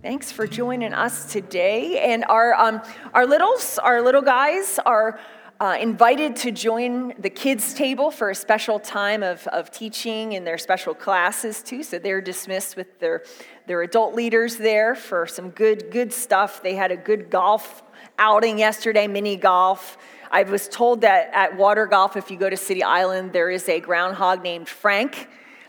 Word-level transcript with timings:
Thanks 0.00 0.30
for 0.30 0.46
joining 0.46 0.92
us 0.92 1.32
today. 1.32 1.98
And 1.98 2.24
our, 2.28 2.54
um, 2.54 2.80
our 3.14 3.26
littles, 3.26 3.80
our 3.80 4.00
little 4.00 4.22
guys 4.22 4.78
are 4.86 5.18
uh, 5.58 5.76
invited 5.80 6.36
to 6.36 6.52
join 6.52 7.14
the 7.18 7.30
kids' 7.30 7.74
table 7.74 8.12
for 8.12 8.30
a 8.30 8.34
special 8.36 8.78
time 8.78 9.24
of, 9.24 9.44
of 9.48 9.72
teaching 9.72 10.34
in 10.34 10.44
their 10.44 10.56
special 10.56 10.94
classes 10.94 11.64
too. 11.64 11.82
So 11.82 11.98
they're 11.98 12.20
dismissed 12.20 12.76
with 12.76 13.00
their, 13.00 13.24
their 13.66 13.82
adult 13.82 14.14
leaders 14.14 14.56
there 14.56 14.94
for 14.94 15.26
some 15.26 15.50
good, 15.50 15.90
good 15.90 16.12
stuff. 16.12 16.62
They 16.62 16.76
had 16.76 16.92
a 16.92 16.96
good 16.96 17.28
golf 17.28 17.82
outing 18.20 18.56
yesterday, 18.56 19.08
mini 19.08 19.34
golf. 19.34 19.98
I 20.30 20.44
was 20.44 20.68
told 20.68 21.00
that 21.00 21.30
at 21.34 21.56
water 21.56 21.86
golf, 21.86 22.16
if 22.16 22.30
you 22.30 22.36
go 22.36 22.48
to 22.48 22.56
City 22.56 22.84
Island, 22.84 23.32
there 23.32 23.50
is 23.50 23.68
a 23.68 23.80
groundhog 23.80 24.44
named 24.44 24.68
Frank 24.68 25.28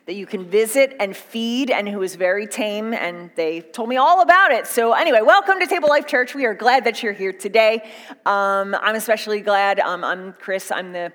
that 0.09 0.15
you 0.15 0.25
can 0.25 0.43
visit 0.43 0.95
and 0.99 1.15
feed 1.15 1.69
and 1.69 1.87
who 1.87 2.01
is 2.01 2.15
very 2.15 2.47
tame 2.47 2.95
and 2.95 3.29
they 3.35 3.61
told 3.61 3.87
me 3.87 3.95
all 3.95 4.23
about 4.23 4.51
it. 4.51 4.65
So 4.65 4.93
anyway 4.93 5.21
welcome 5.21 5.59
to 5.59 5.67
table 5.67 5.87
life 5.87 6.07
church. 6.07 6.33
We 6.33 6.47
are 6.47 6.55
glad 6.55 6.85
that 6.85 7.03
you're 7.03 7.13
here 7.13 7.31
today. 7.31 7.87
Um, 8.25 8.75
i'm 8.81 8.95
especially 8.95 9.41
glad 9.41 9.79
um, 9.79 10.03
i'm 10.03 10.33
chris 10.33 10.71
i'm 10.71 10.93
the 10.93 11.13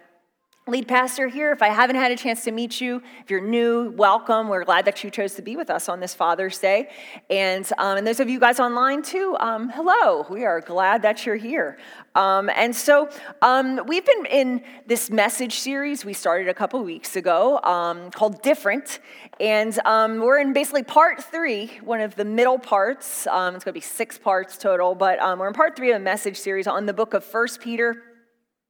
lead 0.67 0.89
pastor 0.89 1.29
here. 1.29 1.53
If 1.53 1.61
I 1.61 1.69
haven't 1.69 1.97
had 1.97 2.11
a 2.11 2.17
chance 2.17 2.43
to 2.45 2.51
meet 2.51 2.81
you, 2.81 3.03
if 3.23 3.31
you're 3.31 3.43
new, 3.43 3.91
welcome. 3.91 4.49
We're 4.49 4.65
glad 4.65 4.87
that 4.87 5.05
you 5.05 5.11
chose 5.11 5.35
to 5.35 5.43
be 5.43 5.57
with 5.57 5.69
us 5.69 5.91
on 5.91 6.01
this 6.01 6.15
Father's 6.15 6.57
Day. 6.59 6.89
And, 7.29 7.71
um, 7.77 7.99
and 7.99 8.07
those 8.07 8.19
of 8.19 8.31
you 8.31 8.41
guys 8.41 8.59
online 8.59 9.03
too, 9.03 9.37
um, 9.41 9.69
hello. 9.69 10.25
We 10.31 10.47
are 10.47 10.63
glad 10.63 11.03
that 11.03 11.27
you're 11.27 11.37
here. 11.37 11.77
Um, 12.15 12.49
and 12.49 12.75
so 12.75 13.11
um, 13.43 13.79
we've 13.87 14.07
been 14.07 14.25
in 14.25 14.63
this 14.87 15.11
message 15.11 15.57
series 15.57 16.03
we 16.03 16.15
started 16.15 16.49
a 16.49 16.55
couple 16.55 16.83
weeks 16.83 17.15
ago 17.15 17.61
um, 17.63 18.11
called 18.11 18.41
Different. 18.41 19.01
And 19.41 19.79
um, 19.85 20.21
we're 20.21 20.39
in 20.39 20.55
basically 20.55 20.85
part 20.85 21.23
three, 21.23 21.73
one 21.83 22.01
of 22.01 22.15
the 22.15 22.25
middle 22.25 22.59
parts. 22.59 23.27
it's 23.27 23.29
going 23.29 23.61
to 23.61 23.73
be 23.73 23.81
six 23.81 24.17
parts 24.17 24.57
total, 24.57 24.95
but 24.95 25.19
we're 25.39 25.49
in 25.49 25.53
part 25.53 25.77
three 25.77 25.91
of 25.91 25.97
a 25.97 26.01
message 26.03 26.39
series 26.39 26.67
on 26.67 26.87
the 26.87 26.95
book 26.95 27.13
of 27.13 27.23
First 27.23 27.61
Peter. 27.61 28.14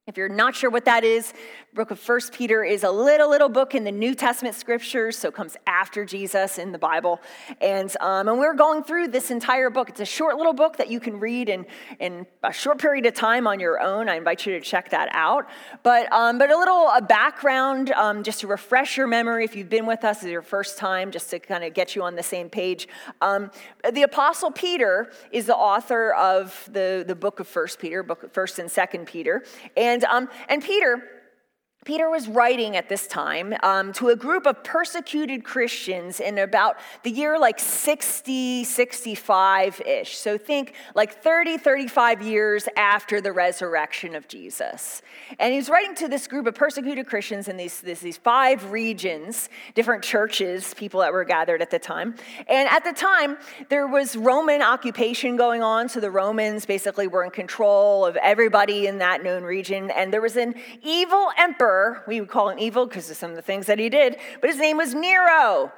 If 0.06 0.18
you're 0.18 0.28
not 0.28 0.54
sure 0.54 0.68
what 0.68 0.84
that 0.84 1.02
is, 1.02 1.32
book 1.72 1.90
of 1.90 1.98
First 1.98 2.34
Peter 2.34 2.62
is 2.62 2.84
a 2.84 2.90
little, 2.90 3.30
little 3.30 3.48
book 3.48 3.74
in 3.74 3.84
the 3.84 3.90
New 3.90 4.14
Testament 4.14 4.54
scriptures, 4.54 5.16
so 5.16 5.28
it 5.28 5.34
comes 5.34 5.56
after 5.66 6.04
Jesus 6.04 6.58
in 6.58 6.72
the 6.72 6.78
Bible. 6.78 7.22
And, 7.62 7.90
um, 8.02 8.28
and 8.28 8.38
we're 8.38 8.52
going 8.52 8.84
through 8.84 9.08
this 9.08 9.30
entire 9.30 9.70
book. 9.70 9.88
It's 9.88 10.00
a 10.00 10.04
short 10.04 10.36
little 10.36 10.52
book 10.52 10.76
that 10.76 10.90
you 10.90 11.00
can 11.00 11.18
read 11.18 11.48
in, 11.48 11.64
in 12.00 12.26
a 12.42 12.52
short 12.52 12.78
period 12.78 13.06
of 13.06 13.14
time 13.14 13.46
on 13.46 13.60
your 13.60 13.80
own. 13.80 14.10
I 14.10 14.16
invite 14.16 14.44
you 14.44 14.52
to 14.52 14.60
check 14.60 14.90
that 14.90 15.08
out. 15.12 15.48
But, 15.82 16.12
um, 16.12 16.36
but 16.36 16.50
a 16.50 16.58
little 16.58 16.90
a 16.90 17.00
background, 17.00 17.90
um, 17.92 18.22
just 18.22 18.40
to 18.40 18.46
refresh 18.46 18.98
your 18.98 19.06
memory 19.06 19.42
if 19.46 19.56
you've 19.56 19.70
been 19.70 19.86
with 19.86 20.04
us 20.04 20.22
as 20.22 20.28
your 20.28 20.42
first 20.42 20.76
time, 20.76 21.12
just 21.12 21.30
to 21.30 21.38
kind 21.38 21.64
of 21.64 21.72
get 21.72 21.96
you 21.96 22.02
on 22.02 22.14
the 22.14 22.22
same 22.22 22.50
page. 22.50 22.88
Um, 23.22 23.50
the 23.90 24.02
Apostle 24.02 24.50
Peter 24.50 25.10
is 25.32 25.46
the 25.46 25.56
author 25.56 26.12
of 26.12 26.68
the, 26.70 27.04
the 27.08 27.14
book 27.14 27.40
of 27.40 27.48
First 27.48 27.78
Peter, 27.78 28.02
book 28.02 28.34
First 28.34 28.58
and 28.58 28.70
Second 28.70 29.06
Peter. 29.06 29.42
And, 29.78 29.93
um, 30.02 30.28
and 30.48 30.64
Peter, 30.64 31.02
Peter 31.84 32.08
was 32.08 32.28
writing 32.28 32.76
at 32.76 32.88
this 32.88 33.06
time 33.06 33.54
um, 33.62 33.92
to 33.92 34.08
a 34.08 34.16
group 34.16 34.46
of 34.46 34.64
persecuted 34.64 35.44
Christians 35.44 36.18
in 36.18 36.38
about 36.38 36.76
the 37.02 37.10
year 37.10 37.38
like 37.38 37.58
60, 37.58 38.64
65 38.64 39.80
ish. 39.82 40.16
So 40.16 40.38
think 40.38 40.74
like 40.94 41.22
30, 41.22 41.58
35 41.58 42.22
years 42.22 42.68
after 42.76 43.20
the 43.20 43.32
resurrection 43.32 44.14
of 44.14 44.26
Jesus. 44.28 45.02
And 45.38 45.52
he 45.52 45.58
was 45.58 45.68
writing 45.68 45.94
to 45.96 46.08
this 46.08 46.26
group 46.26 46.46
of 46.46 46.54
persecuted 46.54 47.06
Christians 47.06 47.48
in 47.48 47.58
these, 47.58 47.82
these 47.82 48.16
five 48.16 48.70
regions, 48.70 49.50
different 49.74 50.02
churches, 50.02 50.72
people 50.74 51.00
that 51.00 51.12
were 51.12 51.24
gathered 51.24 51.60
at 51.60 51.70
the 51.70 51.78
time. 51.78 52.14
And 52.48 52.66
at 52.70 52.84
the 52.84 52.92
time, 52.92 53.36
there 53.68 53.86
was 53.86 54.16
Roman 54.16 54.62
occupation 54.62 55.36
going 55.36 55.62
on. 55.62 55.90
So 55.90 56.00
the 56.00 56.10
Romans 56.10 56.64
basically 56.64 57.08
were 57.08 57.24
in 57.24 57.30
control 57.30 58.06
of 58.06 58.16
everybody 58.16 58.86
in 58.86 58.98
that 58.98 59.22
known 59.22 59.42
region. 59.42 59.90
And 59.90 60.10
there 60.10 60.22
was 60.22 60.36
an 60.36 60.54
evil 60.82 61.28
emperor 61.36 61.73
emperor. 61.74 62.02
We 62.06 62.20
would 62.20 62.30
call 62.30 62.50
him 62.50 62.58
evil 62.58 62.86
because 62.86 63.10
of 63.10 63.16
some 63.16 63.30
of 63.30 63.36
the 63.36 63.42
things 63.42 63.66
that 63.66 63.78
he 63.78 63.88
did, 63.88 64.16
but 64.40 64.50
his 64.50 64.58
name 64.58 64.76
was 64.76 64.94
Nero. 64.94 65.72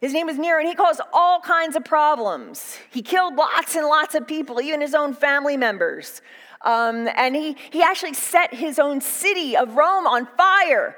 His 0.00 0.12
name 0.12 0.26
was 0.26 0.36
Nero, 0.36 0.58
and 0.58 0.68
he 0.68 0.74
caused 0.74 1.00
all 1.12 1.40
kinds 1.40 1.76
of 1.76 1.84
problems. 1.84 2.76
He 2.90 3.02
killed 3.02 3.36
lots 3.36 3.76
and 3.76 3.86
lots 3.86 4.14
of 4.14 4.26
people, 4.26 4.60
even 4.60 4.80
his 4.80 4.94
own 4.94 5.14
family 5.14 5.56
members. 5.56 6.22
Um, 6.62 7.08
and 7.16 7.36
he, 7.36 7.56
he 7.70 7.82
actually 7.82 8.14
set 8.14 8.54
his 8.54 8.78
own 8.78 9.00
city 9.00 9.56
of 9.56 9.76
Rome 9.76 10.06
on 10.06 10.26
fire. 10.36 10.96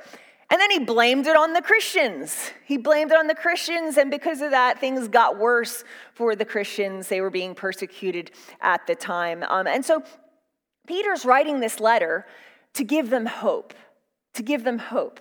And 0.50 0.60
then 0.60 0.70
he 0.70 0.78
blamed 0.78 1.26
it 1.26 1.36
on 1.36 1.52
the 1.52 1.62
Christians. 1.62 2.50
He 2.64 2.76
blamed 2.76 3.10
it 3.10 3.18
on 3.18 3.26
the 3.26 3.34
Christians, 3.34 3.98
and 3.98 4.10
because 4.10 4.40
of 4.40 4.52
that, 4.52 4.78
things 4.78 5.08
got 5.08 5.38
worse 5.38 5.84
for 6.14 6.36
the 6.36 6.44
Christians. 6.44 7.08
They 7.08 7.20
were 7.20 7.30
being 7.30 7.54
persecuted 7.54 8.30
at 8.60 8.86
the 8.86 8.94
time. 8.94 9.42
Um, 9.42 9.66
and 9.66 9.84
so 9.84 10.02
Peter's 10.86 11.24
writing 11.24 11.60
this 11.60 11.80
letter 11.80 12.26
to 12.74 12.84
give 12.84 13.10
them 13.10 13.26
hope 13.26 13.74
to 14.34 14.42
give 14.42 14.64
them 14.64 14.78
hope. 14.78 15.20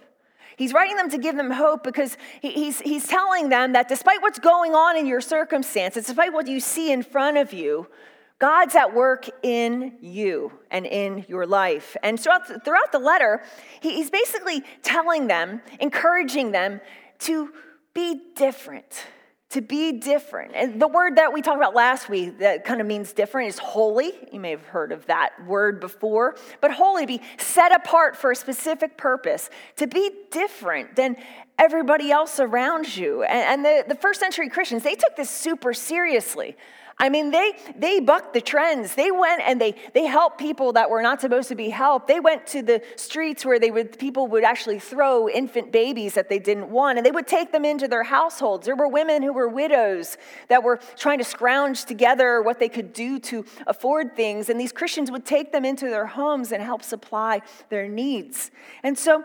He's 0.56 0.74
writing 0.74 0.98
them 0.98 1.10
to 1.10 1.18
give 1.18 1.36
them 1.36 1.50
hope 1.50 1.84
because 1.84 2.16
he's, 2.42 2.80
he's 2.82 3.08
telling 3.08 3.50
them 3.50 3.74
that 3.74 3.88
despite 3.88 4.22
what's 4.22 4.40
going 4.40 4.76
on 4.76 4.98
in 4.98 5.08
your 5.08 5.22
circumstances, 5.22 6.06
despite 6.06 6.32
what 6.32 6.48
you 6.48 6.60
see 6.60 6.92
in 6.92 7.02
front 7.02 7.38
of 7.38 7.54
you, 7.54 7.88
God's 8.40 8.76
at 8.76 8.94
work 8.94 9.30
in 9.42 9.94
you 10.02 10.52
and 10.70 10.86
in 10.86 11.26
your 11.28 11.48
life. 11.48 11.96
And 12.04 12.20
throughout 12.20 12.66
throughout 12.66 12.92
the 12.92 13.00
letter, 13.00 13.42
he's 13.80 14.10
basically 14.10 14.64
telling 14.82 15.28
them, 15.28 15.62
encouraging 15.80 16.52
them 16.52 16.82
to 17.20 17.52
be 17.94 18.22
different 18.36 19.06
to 19.54 19.62
be 19.62 19.92
different. 19.92 20.54
And 20.56 20.82
the 20.82 20.88
word 20.88 21.18
that 21.18 21.32
we 21.32 21.44
talked 21.44 21.58
about 21.58 21.76
last 21.76 22.10
week 22.10 22.40
that 22.40 22.66
kind 22.66 22.82
of 22.82 22.88
means 22.88 23.14
different 23.14 23.50
is 23.50 23.60
holy. 23.60 24.12
You 24.32 24.40
may 24.40 24.50
have 24.50 24.66
heard 24.66 24.92
of 24.92 25.06
that 25.06 25.32
word 25.46 25.80
before. 25.80 26.36
But 26.60 26.72
holy, 26.72 27.04
to 27.04 27.08
be 27.08 27.22
set 27.38 27.72
apart 27.72 28.18
for 28.18 28.32
a 28.32 28.36
specific 28.36 28.98
purpose, 28.98 29.52
to 29.76 29.86
be 29.86 30.10
different 30.32 30.96
than 30.96 31.18
everybody 31.58 32.12
else 32.12 32.40
around 32.40 32.96
you. 32.96 33.24
And, 33.24 33.64
the, 33.64 33.86
the 33.88 33.96
first 33.96 34.20
century 34.20 34.50
Christians, 34.50 34.84
they 34.84 34.96
took 34.96 35.16
this 35.16 35.30
super 35.30 35.74
seriously. 35.74 36.56
I 37.00 37.10
mean, 37.10 37.32
they, 37.32 37.54
they 37.76 38.00
bucked 38.00 38.34
the 38.34 38.42
trends. 38.42 38.94
They 38.94 39.10
went 39.10 39.42
and 39.42 39.60
they, 39.60 39.76
they 39.94 40.06
helped 40.06 40.38
people 40.38 40.74
that 40.74 40.90
were 40.90 41.02
not 41.02 41.22
supposed 41.22 41.50
to 41.50 41.56
be 41.56 41.70
helped. 41.70 42.08
They 42.08 42.20
went 42.20 42.46
to 42.48 42.62
the 42.62 42.84
streets 42.98 43.44
where 43.44 43.60
they 43.60 43.72
would, 43.72 43.98
people 43.98 44.28
would 44.28 44.44
actually 44.44 44.78
throw 44.78 45.28
infant 45.28 45.72
babies 45.72 46.14
that 46.14 46.30
they 46.30 46.38
didn't 46.38 46.70
want, 46.70 46.98
and 46.98 47.06
they 47.06 47.12
would 47.12 47.28
take 47.28 47.52
them 47.52 47.66
into 47.66 47.88
their 47.88 48.04
households. 48.04 48.66
There 48.66 48.76
were 48.76 48.88
women 48.88 49.24
who 49.24 49.34
were 49.34 49.48
widows 49.48 50.18
that 50.50 50.62
were 50.62 50.80
trying 50.96 51.18
to 51.18 51.24
scrounge 51.24 51.86
together 51.86 52.42
what 52.44 52.60
they 52.60 52.70
could 52.70 52.94
do 52.94 53.18
to 53.20 53.44
afford 53.66 54.16
things, 54.16 54.50
and 54.50 54.60
these 54.60 54.72
Christians 54.72 55.10
would 55.10 55.26
take 55.26 55.52
them 55.52 55.66
into 55.66 55.86
their 55.86 56.06
homes 56.06 56.52
and 56.52 56.62
help 56.62 56.84
supply 56.84 57.42
their 57.70 57.88
needs. 57.88 58.52
And 58.84 58.98
so 58.98 59.24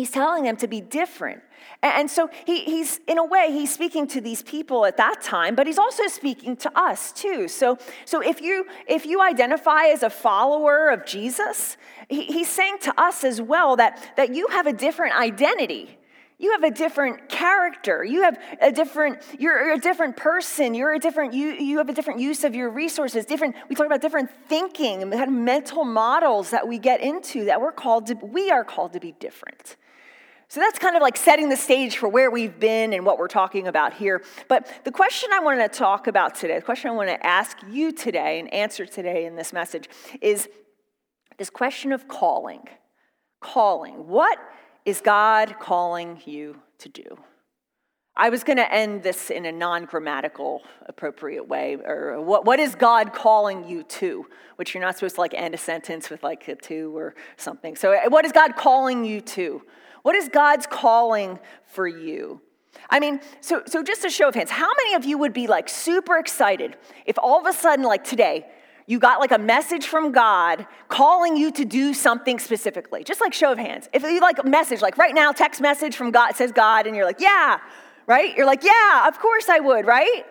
he's 0.00 0.10
telling 0.10 0.44
them 0.44 0.56
to 0.56 0.66
be 0.66 0.80
different. 0.80 1.42
And 1.82 2.10
so 2.10 2.28
he, 2.46 2.60
he's, 2.64 3.00
in 3.06 3.18
a 3.18 3.24
way, 3.24 3.52
he's 3.52 3.72
speaking 3.72 4.06
to 4.08 4.20
these 4.20 4.42
people 4.42 4.84
at 4.84 4.96
that 4.98 5.22
time, 5.22 5.54
but 5.54 5.66
he's 5.66 5.78
also 5.78 6.06
speaking 6.08 6.56
to 6.56 6.78
us 6.78 7.12
too. 7.12 7.48
So, 7.48 7.78
so 8.04 8.20
if, 8.20 8.40
you, 8.40 8.66
if 8.86 9.06
you 9.06 9.22
identify 9.22 9.84
as 9.84 10.02
a 10.02 10.10
follower 10.10 10.90
of 10.90 11.06
Jesus, 11.06 11.76
he, 12.08 12.24
he's 12.24 12.48
saying 12.48 12.78
to 12.82 13.00
us 13.00 13.24
as 13.24 13.40
well 13.40 13.76
that, 13.76 14.12
that 14.16 14.34
you 14.34 14.48
have 14.48 14.66
a 14.66 14.72
different 14.72 15.16
identity. 15.16 15.96
You 16.38 16.52
have 16.52 16.64
a 16.64 16.70
different 16.70 17.28
character. 17.28 18.02
You 18.02 18.22
have 18.22 18.38
a 18.62 18.72
different, 18.72 19.22
you're 19.38 19.72
a 19.72 19.78
different 19.78 20.16
person. 20.16 20.74
You're 20.74 20.94
a 20.94 20.98
different, 20.98 21.34
you, 21.34 21.52
you 21.52 21.76
have 21.78 21.90
a 21.90 21.92
different 21.92 22.20
use 22.20 22.44
of 22.44 22.54
your 22.54 22.70
resources. 22.70 23.26
Different, 23.26 23.56
we 23.68 23.74
talk 23.76 23.84
about 23.84 24.00
different 24.00 24.30
thinking 24.48 25.02
and 25.02 25.12
kind 25.12 25.24
of 25.24 25.34
mental 25.34 25.84
models 25.84 26.50
that 26.50 26.66
we 26.66 26.78
get 26.78 27.02
into 27.02 27.44
that 27.44 27.60
we're 27.60 27.72
called 27.72 28.06
to, 28.06 28.14
we 28.14 28.50
are 28.50 28.64
called 28.64 28.94
to 28.94 29.00
be 29.00 29.12
different. 29.12 29.76
So 30.50 30.58
that's 30.58 30.80
kind 30.80 30.96
of 30.96 31.00
like 31.00 31.16
setting 31.16 31.48
the 31.48 31.56
stage 31.56 31.98
for 31.98 32.08
where 32.08 32.28
we've 32.28 32.58
been 32.58 32.92
and 32.92 33.06
what 33.06 33.18
we're 33.18 33.28
talking 33.28 33.68
about 33.68 33.94
here. 33.94 34.20
But 34.48 34.80
the 34.82 34.90
question 34.90 35.28
I 35.32 35.38
wanted 35.38 35.72
to 35.72 35.78
talk 35.78 36.08
about 36.08 36.34
today, 36.34 36.56
the 36.56 36.64
question 36.64 36.90
I 36.90 36.94
want 36.94 37.08
to 37.08 37.24
ask 37.24 37.56
you 37.70 37.92
today 37.92 38.40
and 38.40 38.52
answer 38.52 38.84
today 38.84 39.26
in 39.26 39.36
this 39.36 39.52
message 39.52 39.88
is 40.20 40.48
this 41.38 41.50
question 41.50 41.92
of 41.92 42.08
calling. 42.08 42.62
Calling. 43.40 44.08
What 44.08 44.40
is 44.84 45.00
God 45.00 45.54
calling 45.60 46.20
you 46.26 46.56
to 46.78 46.88
do? 46.88 47.16
I 48.16 48.28
was 48.28 48.42
going 48.42 48.56
to 48.56 48.74
end 48.74 49.04
this 49.04 49.30
in 49.30 49.46
a 49.46 49.52
non 49.52 49.84
grammatical, 49.84 50.62
appropriate 50.86 51.46
way. 51.46 51.76
Or 51.76 52.20
what, 52.20 52.44
what 52.44 52.58
is 52.58 52.74
God 52.74 53.12
calling 53.12 53.68
you 53.68 53.84
to? 53.84 54.26
Which 54.56 54.74
you're 54.74 54.82
not 54.82 54.96
supposed 54.96 55.14
to 55.14 55.20
like 55.20 55.32
end 55.32 55.54
a 55.54 55.58
sentence 55.58 56.10
with 56.10 56.24
like 56.24 56.48
a 56.48 56.56
to 56.56 56.96
or 56.96 57.14
something. 57.36 57.76
So, 57.76 57.92
eh, 57.92 58.08
what 58.08 58.24
is 58.24 58.32
God 58.32 58.56
calling 58.56 59.04
you 59.04 59.20
to? 59.20 59.62
What 60.02 60.14
is 60.14 60.28
God's 60.28 60.66
calling 60.66 61.38
for 61.64 61.86
you? 61.86 62.40
I 62.88 63.00
mean, 63.00 63.20
so, 63.40 63.62
so 63.66 63.82
just 63.82 64.04
a 64.04 64.10
show 64.10 64.28
of 64.28 64.34
hands, 64.34 64.50
how 64.50 64.70
many 64.76 64.94
of 64.94 65.04
you 65.04 65.18
would 65.18 65.32
be 65.32 65.46
like 65.46 65.68
super 65.68 66.18
excited 66.18 66.76
if 67.06 67.18
all 67.18 67.40
of 67.40 67.46
a 67.46 67.52
sudden, 67.52 67.84
like 67.84 68.04
today, 68.04 68.46
you 68.86 68.98
got 68.98 69.20
like 69.20 69.30
a 69.30 69.38
message 69.38 69.86
from 69.86 70.10
God 70.10 70.66
calling 70.88 71.36
you 71.36 71.52
to 71.52 71.64
do 71.64 71.94
something 71.94 72.38
specifically? 72.38 73.04
Just 73.04 73.20
like 73.20 73.32
show 73.32 73.52
of 73.52 73.58
hands. 73.58 73.88
If 73.92 74.02
you 74.02 74.20
like 74.20 74.38
a 74.38 74.46
message, 74.46 74.82
like 74.82 74.98
right 74.98 75.14
now, 75.14 75.30
text 75.32 75.60
message 75.60 75.96
from 75.96 76.10
God 76.10 76.34
says 76.34 76.50
God, 76.52 76.86
and 76.86 76.96
you're 76.96 77.04
like, 77.04 77.20
yeah, 77.20 77.58
right? 78.06 78.36
You're 78.36 78.46
like, 78.46 78.64
yeah, 78.64 79.06
of 79.06 79.18
course 79.20 79.48
I 79.48 79.60
would, 79.60 79.86
right? 79.86 80.24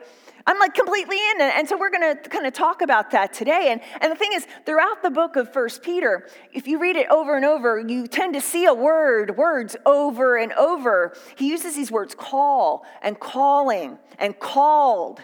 I'm 0.50 0.58
like 0.58 0.74
completely 0.74 1.18
in. 1.18 1.42
And 1.42 1.70
so 1.70 1.78
we're 1.78 1.92
going 1.92 2.18
to 2.18 2.28
kind 2.28 2.48
of 2.48 2.54
talk 2.54 2.82
about 2.82 3.12
that 3.12 3.34
today. 3.34 3.68
And, 3.70 3.82
and 4.02 4.12
the 4.12 4.16
thing 4.16 4.32
is, 4.34 4.48
throughout 4.66 5.04
the 5.04 5.12
book 5.12 5.36
of 5.36 5.54
First 5.54 5.84
Peter, 5.84 6.28
if 6.52 6.68
you 6.68 6.80
read 6.80 6.96
it 6.96 7.08
over 7.12 7.36
and 7.36 7.46
over, 7.46 7.80
you 7.80 8.08
tend 8.08 8.34
to 8.34 8.42
see 8.42 8.66
a 8.66 8.74
word, 8.74 9.38
words 9.38 9.76
over 9.86 10.38
and 10.38 10.52
over. 10.54 11.14
He 11.36 11.50
uses 11.50 11.76
these 11.76 11.92
words 11.92 12.16
call 12.16 12.84
and 13.04 13.20
calling 13.20 14.00
and 14.18 14.40
called. 14.40 15.22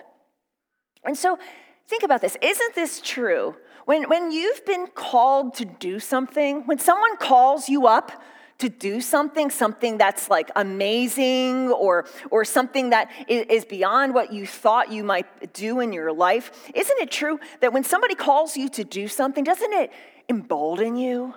And 1.04 1.18
so 1.18 1.40
think 1.88 2.04
about 2.04 2.22
this. 2.22 2.38
Isn't 2.40 2.76
this 2.76 3.02
true? 3.02 3.56
When, 3.86 4.04
when 4.04 4.32
you've 4.32 4.64
been 4.64 4.86
called 4.94 5.56
to 5.56 5.66
do 5.66 6.00
something, 6.00 6.68
when 6.68 6.78
someone 6.78 7.18
calls 7.18 7.68
you 7.68 7.88
up 7.88 8.12
to 8.58 8.70
do 8.70 9.02
something, 9.02 9.50
something 9.50 9.98
that's 9.98 10.30
like 10.30 10.50
amazing 10.56 11.72
or, 11.72 12.06
or 12.32 12.46
something 12.46 12.92
that 12.92 13.12
is 13.28 13.66
beyond 13.66 14.14
what 14.14 14.32
you 14.32 14.48
thought 14.48 14.92
you 14.92 15.04
might 15.04 15.54
do 15.54 15.82
in 15.82 15.92
your 15.92 16.14
life. 16.14 16.52
Isn't 16.74 17.00
it 17.00 17.12
true 17.12 17.40
that 17.60 17.74
when 17.74 17.84
somebody 17.84 18.16
calls 18.16 18.56
you 18.56 18.70
to 18.70 18.84
do 18.84 19.08
something, 19.08 19.44
doesn't 19.44 19.74
it 19.74 19.92
embolden 20.30 20.96
you? 20.96 21.34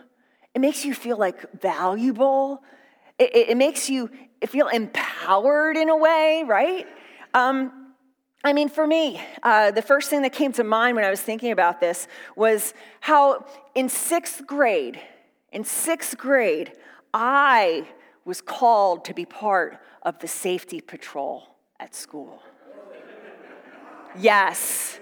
It 0.55 0.61
makes 0.61 0.85
you 0.85 0.95
feel 0.95 1.17
like 1.17 1.61
valuable. 1.61 2.63
It, 3.19 3.35
it, 3.35 3.49
it 3.51 3.57
makes 3.57 3.91
you 3.91 4.11
feel 4.47 4.69
empowered 4.69 5.77
in 5.77 5.89
a 5.89 5.97
way, 5.97 6.45
right? 6.47 6.87
Um, 7.35 7.73
I 8.45 8.53
mean, 8.53 8.69
for 8.69 8.87
me, 8.87 9.21
uh, 9.43 9.73
the 9.73 9.83
first 9.83 10.09
thing 10.09 10.23
that 10.23 10.33
came 10.33 10.53
to 10.53 10.65
mind 10.65 10.95
when 10.95 11.05
I 11.05 11.11
was 11.11 11.21
thinking 11.21 11.51
about 11.51 11.81
this 11.81 12.07
was 12.37 12.73
how 13.01 13.45
in 13.75 13.89
sixth 13.89 14.47
grade, 14.47 15.01
in 15.51 15.65
sixth 15.65 16.17
grade, 16.17 16.73
I 17.13 17.89
was 18.25 18.41
called 18.41 19.05
to 19.07 19.15
be 19.15 19.25
part 19.25 19.79
of 20.03 20.19
the 20.19 20.29
safety 20.29 20.81
patrol 20.81 21.57
at 21.81 21.95
school. 21.95 22.43
Yes. 24.19 25.01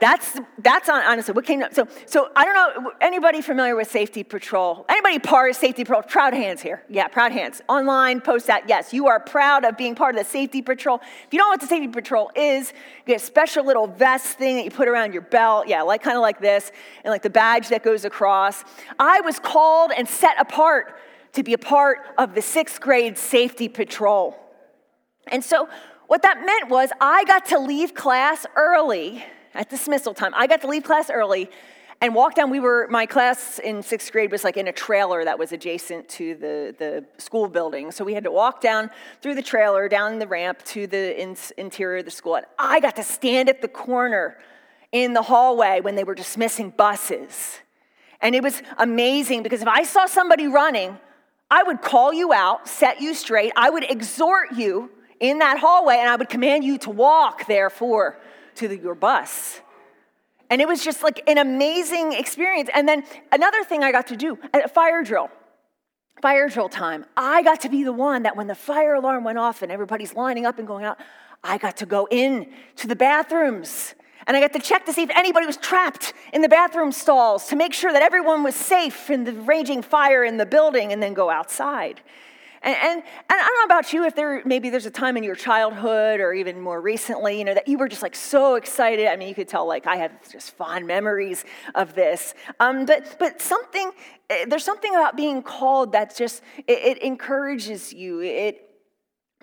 That's 0.00 0.38
that's 0.58 0.88
on 0.88 1.02
honestly 1.02 1.34
what 1.34 1.44
came 1.44 1.62
up. 1.62 1.74
So 1.74 1.88
so 2.06 2.30
I 2.36 2.44
don't 2.44 2.54
know 2.54 2.92
anybody 3.00 3.40
familiar 3.40 3.74
with 3.74 3.90
Safety 3.90 4.22
Patrol? 4.22 4.84
Anybody 4.88 5.18
part 5.18 5.50
of 5.50 5.56
Safety 5.56 5.82
Patrol? 5.84 6.02
Proud 6.02 6.34
hands 6.34 6.62
here. 6.62 6.84
Yeah, 6.88 7.08
proud 7.08 7.32
hands. 7.32 7.62
Online, 7.68 8.20
post 8.20 8.46
that. 8.46 8.68
Yes, 8.68 8.92
you 8.92 9.08
are 9.08 9.18
proud 9.18 9.64
of 9.64 9.76
being 9.76 9.94
part 9.94 10.14
of 10.14 10.24
the 10.24 10.30
Safety 10.30 10.62
Patrol. 10.62 11.00
If 11.02 11.32
you 11.32 11.38
don't 11.38 11.48
know 11.48 11.52
what 11.52 11.60
the 11.60 11.66
Safety 11.66 11.88
Patrol 11.88 12.30
is, 12.36 12.70
you 12.70 13.14
get 13.14 13.20
a 13.20 13.24
special 13.24 13.64
little 13.64 13.88
vest 13.88 14.38
thing 14.38 14.56
that 14.56 14.64
you 14.64 14.70
put 14.70 14.86
around 14.86 15.12
your 15.12 15.22
belt. 15.22 15.66
Yeah, 15.66 15.82
like 15.82 16.02
kind 16.02 16.16
of 16.16 16.22
like 16.22 16.40
this, 16.40 16.70
and 17.02 17.10
like 17.10 17.22
the 17.22 17.30
badge 17.30 17.68
that 17.68 17.82
goes 17.82 18.04
across. 18.04 18.62
I 19.00 19.20
was 19.22 19.40
called 19.40 19.90
and 19.96 20.08
set 20.08 20.40
apart 20.40 20.94
to 21.32 21.42
be 21.42 21.52
a 21.52 21.58
part 21.58 21.98
of 22.16 22.34
the 22.34 22.42
sixth 22.42 22.80
grade 22.80 23.18
safety 23.18 23.68
patrol. 23.68 24.36
And 25.26 25.44
so, 25.44 25.68
what 26.06 26.22
that 26.22 26.44
meant 26.44 26.70
was 26.70 26.90
I 27.00 27.24
got 27.24 27.46
to 27.46 27.58
leave 27.58 27.94
class 27.94 28.46
early 28.56 29.24
at 29.54 29.68
dismissal 29.68 30.14
time. 30.14 30.32
I 30.34 30.46
got 30.46 30.62
to 30.62 30.66
leave 30.66 30.84
class 30.84 31.10
early 31.10 31.50
and 32.00 32.14
walk 32.14 32.34
down. 32.34 32.50
We 32.50 32.60
were, 32.60 32.86
my 32.90 33.06
class 33.06 33.58
in 33.58 33.82
sixth 33.82 34.12
grade 34.12 34.30
was 34.30 34.44
like 34.44 34.56
in 34.56 34.68
a 34.68 34.72
trailer 34.72 35.24
that 35.24 35.38
was 35.38 35.52
adjacent 35.52 36.08
to 36.10 36.34
the, 36.36 36.74
the 36.78 37.04
school 37.20 37.48
building. 37.48 37.90
So 37.90 38.04
we 38.04 38.14
had 38.14 38.24
to 38.24 38.30
walk 38.30 38.60
down 38.60 38.90
through 39.20 39.34
the 39.34 39.42
trailer, 39.42 39.88
down 39.88 40.18
the 40.18 40.26
ramp 40.26 40.62
to 40.66 40.86
the 40.86 41.20
in, 41.20 41.36
interior 41.56 41.98
of 41.98 42.04
the 42.04 42.10
school. 42.10 42.36
And 42.36 42.46
I 42.58 42.80
got 42.80 42.96
to 42.96 43.02
stand 43.02 43.48
at 43.48 43.60
the 43.60 43.68
corner 43.68 44.38
in 44.92 45.12
the 45.12 45.22
hallway 45.22 45.80
when 45.80 45.96
they 45.96 46.04
were 46.04 46.14
dismissing 46.14 46.70
buses. 46.70 47.58
And 48.20 48.34
it 48.34 48.42
was 48.42 48.62
amazing 48.78 49.42
because 49.42 49.62
if 49.62 49.68
I 49.68 49.82
saw 49.82 50.06
somebody 50.06 50.46
running, 50.46 50.98
I 51.50 51.62
would 51.62 51.80
call 51.80 52.12
you 52.12 52.32
out, 52.32 52.68
set 52.68 53.00
you 53.00 53.14
straight. 53.14 53.52
I 53.56 53.70
would 53.70 53.84
exhort 53.90 54.52
you 54.52 54.90
in 55.18 55.38
that 55.38 55.58
hallway, 55.58 55.96
and 55.96 56.08
I 56.08 56.16
would 56.16 56.28
command 56.28 56.64
you 56.64 56.78
to 56.78 56.90
walk, 56.90 57.46
therefore, 57.46 58.18
to 58.56 58.68
the, 58.68 58.76
your 58.76 58.94
bus. 58.94 59.60
And 60.50 60.60
it 60.60 60.68
was 60.68 60.84
just 60.84 61.02
like 61.02 61.22
an 61.26 61.38
amazing 61.38 62.12
experience. 62.12 62.70
And 62.74 62.88
then 62.88 63.04
another 63.32 63.64
thing 63.64 63.82
I 63.82 63.92
got 63.92 64.06
to 64.08 64.16
do 64.16 64.38
a 64.54 64.68
fire 64.68 65.02
drill, 65.02 65.30
fire 66.22 66.48
drill 66.48 66.68
time, 66.68 67.04
I 67.16 67.42
got 67.42 67.60
to 67.62 67.68
be 67.68 67.82
the 67.82 67.92
one 67.92 68.22
that 68.22 68.36
when 68.36 68.46
the 68.46 68.54
fire 68.54 68.94
alarm 68.94 69.24
went 69.24 69.38
off 69.38 69.62
and 69.62 69.72
everybody's 69.72 70.14
lining 70.14 70.46
up 70.46 70.58
and 70.58 70.66
going 70.66 70.84
out, 70.84 70.98
I 71.42 71.58
got 71.58 71.76
to 71.78 71.86
go 71.86 72.08
in 72.10 72.50
to 72.76 72.86
the 72.86 72.96
bathrooms 72.96 73.94
and 74.28 74.36
I 74.36 74.40
got 74.40 74.52
to 74.52 74.58
check 74.60 74.84
to 74.84 74.92
see 74.92 75.02
if 75.02 75.10
anybody 75.10 75.46
was 75.46 75.56
trapped 75.56 76.12
in 76.34 76.42
the 76.42 76.50
bathroom 76.50 76.92
stalls 76.92 77.46
to 77.48 77.56
make 77.56 77.72
sure 77.72 77.92
that 77.92 78.02
everyone 78.02 78.42
was 78.42 78.54
safe 78.54 79.08
in 79.08 79.24
the 79.24 79.32
raging 79.32 79.80
fire 79.80 80.22
in 80.22 80.36
the 80.36 80.44
building 80.44 80.92
and 80.92 81.02
then 81.02 81.14
go 81.14 81.30
outside. 81.30 82.02
And, 82.60 82.76
and, 82.76 82.98
and, 82.98 83.04
I 83.30 83.36
don't 83.36 83.68
know 83.68 83.74
about 83.74 83.92
you 83.92 84.04
if 84.04 84.14
there 84.14 84.42
maybe 84.44 84.68
there's 84.68 84.84
a 84.84 84.90
time 84.90 85.16
in 85.16 85.22
your 85.22 85.36
childhood 85.36 86.20
or 86.20 86.34
even 86.34 86.60
more 86.60 86.80
recently, 86.80 87.38
you 87.38 87.44
know, 87.44 87.54
that 87.54 87.68
you 87.68 87.78
were 87.78 87.88
just 87.88 88.02
like 88.02 88.16
so 88.16 88.56
excited. 88.56 89.06
I 89.06 89.16
mean, 89.16 89.28
you 89.28 89.34
could 89.34 89.48
tell 89.48 89.66
like 89.66 89.86
I 89.86 89.96
have 89.96 90.12
just 90.30 90.50
fond 90.56 90.86
memories 90.86 91.44
of 91.74 91.94
this. 91.94 92.34
Um, 92.60 92.84
but 92.84 93.16
but 93.18 93.40
something 93.40 93.92
eh, 94.28 94.44
there's 94.46 94.64
something 94.64 94.94
about 94.94 95.16
being 95.16 95.40
called 95.40 95.92
that 95.92 96.16
just 96.16 96.42
it, 96.66 96.78
it 96.78 97.02
encourages 97.02 97.92
you. 97.92 98.20
It 98.20 98.67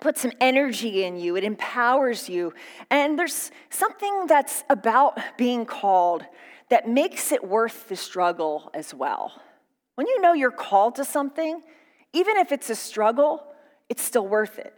puts 0.00 0.20
some 0.20 0.32
energy 0.40 1.04
in 1.04 1.16
you, 1.16 1.36
it 1.36 1.44
empowers 1.44 2.28
you. 2.28 2.52
And 2.90 3.18
there's 3.18 3.50
something 3.70 4.26
that's 4.26 4.64
about 4.68 5.18
being 5.36 5.64
called 5.64 6.24
that 6.68 6.88
makes 6.88 7.32
it 7.32 7.46
worth 7.46 7.88
the 7.88 7.96
struggle 7.96 8.70
as 8.74 8.92
well. 8.92 9.32
When 9.94 10.06
you 10.06 10.20
know 10.20 10.32
you're 10.32 10.50
called 10.50 10.96
to 10.96 11.04
something, 11.04 11.62
even 12.12 12.36
if 12.36 12.52
it's 12.52 12.70
a 12.70 12.74
struggle, 12.74 13.42
it's 13.88 14.02
still 14.02 14.26
worth 14.26 14.58
it. 14.58 14.74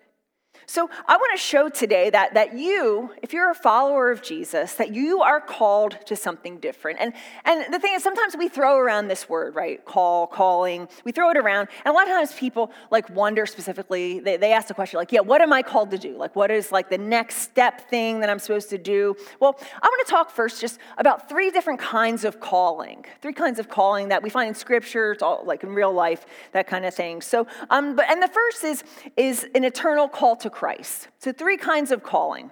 So 0.71 0.91
I 1.07 1.17
want 1.17 1.33
to 1.33 1.43
show 1.43 1.71
today 1.71 2.11
that, 2.11 2.35
that 2.35 2.55
you, 2.55 3.11
if 3.23 3.33
you're 3.33 3.51
a 3.51 3.55
follower 3.55 4.11
of 4.11 4.21
Jesus, 4.21 4.75
that 4.75 4.95
you 4.95 5.23
are 5.23 5.41
called 5.41 5.97
to 6.05 6.15
something 6.15 6.59
different. 6.59 7.01
And, 7.01 7.15
and 7.47 7.73
the 7.73 7.79
thing 7.79 7.95
is, 7.95 8.03
sometimes 8.03 8.37
we 8.37 8.51
throw 8.51 8.77
around 8.77 9.09
this 9.09 9.31
word, 9.31 9.55
right? 9.55 9.83
Call, 9.87 10.27
calling. 10.27 10.87
We 11.07 11.13
throw 11.13 11.31
it 11.31 11.39
around. 11.39 11.69
And 11.87 11.93
a 11.93 11.97
lot 11.97 12.03
of 12.07 12.11
times 12.11 12.35
people 12.35 12.71
like 12.91 13.09
wonder 13.09 13.47
specifically, 13.47 14.21
they, 14.21 14.37
they 14.37 14.53
ask 14.53 14.69
the 14.69 14.75
question 14.75 14.99
like, 14.99 15.11
yeah, 15.11 15.21
what 15.21 15.41
am 15.41 15.55
I 15.55 15.63
called 15.63 15.91
to 15.93 15.99
do? 15.99 16.19
Like, 16.19 16.37
what 16.37 16.51
is 16.51 16.71
like 16.71 16.91
the 16.91 16.99
next 16.99 17.37
step 17.37 17.89
thing 17.89 18.21
that 18.21 18.29
I'm 18.29 18.39
supposed 18.39 18.69
to 18.69 18.79
do? 18.79 19.17
Well, 19.41 19.59
I 19.83 19.87
want 19.87 20.07
to 20.07 20.11
talk 20.11 20.31
first 20.31 20.61
just 20.61 20.79
about 20.99 21.31
three 21.31 21.51
different 21.51 21.81
kinds 21.81 22.25
of 22.25 22.41
calling. 22.41 23.07
Three 23.23 23.33
kinds 23.33 23.59
of 23.59 23.71
calling 23.71 24.09
that 24.09 24.23
we 24.23 24.29
find 24.29 24.49
in 24.49 24.55
scripture, 24.55 25.13
it's 25.13 25.23
all 25.23 25.45
like 25.47 25.63
in 25.63 25.71
real 25.71 25.95
life, 25.95 26.27
that 26.53 26.67
kind 26.67 26.85
of 26.85 26.93
thing. 26.93 27.23
So, 27.23 27.47
um, 27.71 27.97
but, 27.97 28.11
and 28.11 28.23
the 28.23 28.29
first 28.29 28.65
is, 28.65 28.85
is 29.17 29.47
an 29.55 29.65
eternal 29.65 30.09
call 30.09 30.37
to 30.37 30.51
Christ. 30.59 31.07
So, 31.21 31.31
three 31.31 31.57
kinds 31.57 31.93
of 31.93 32.03
calling. 32.03 32.51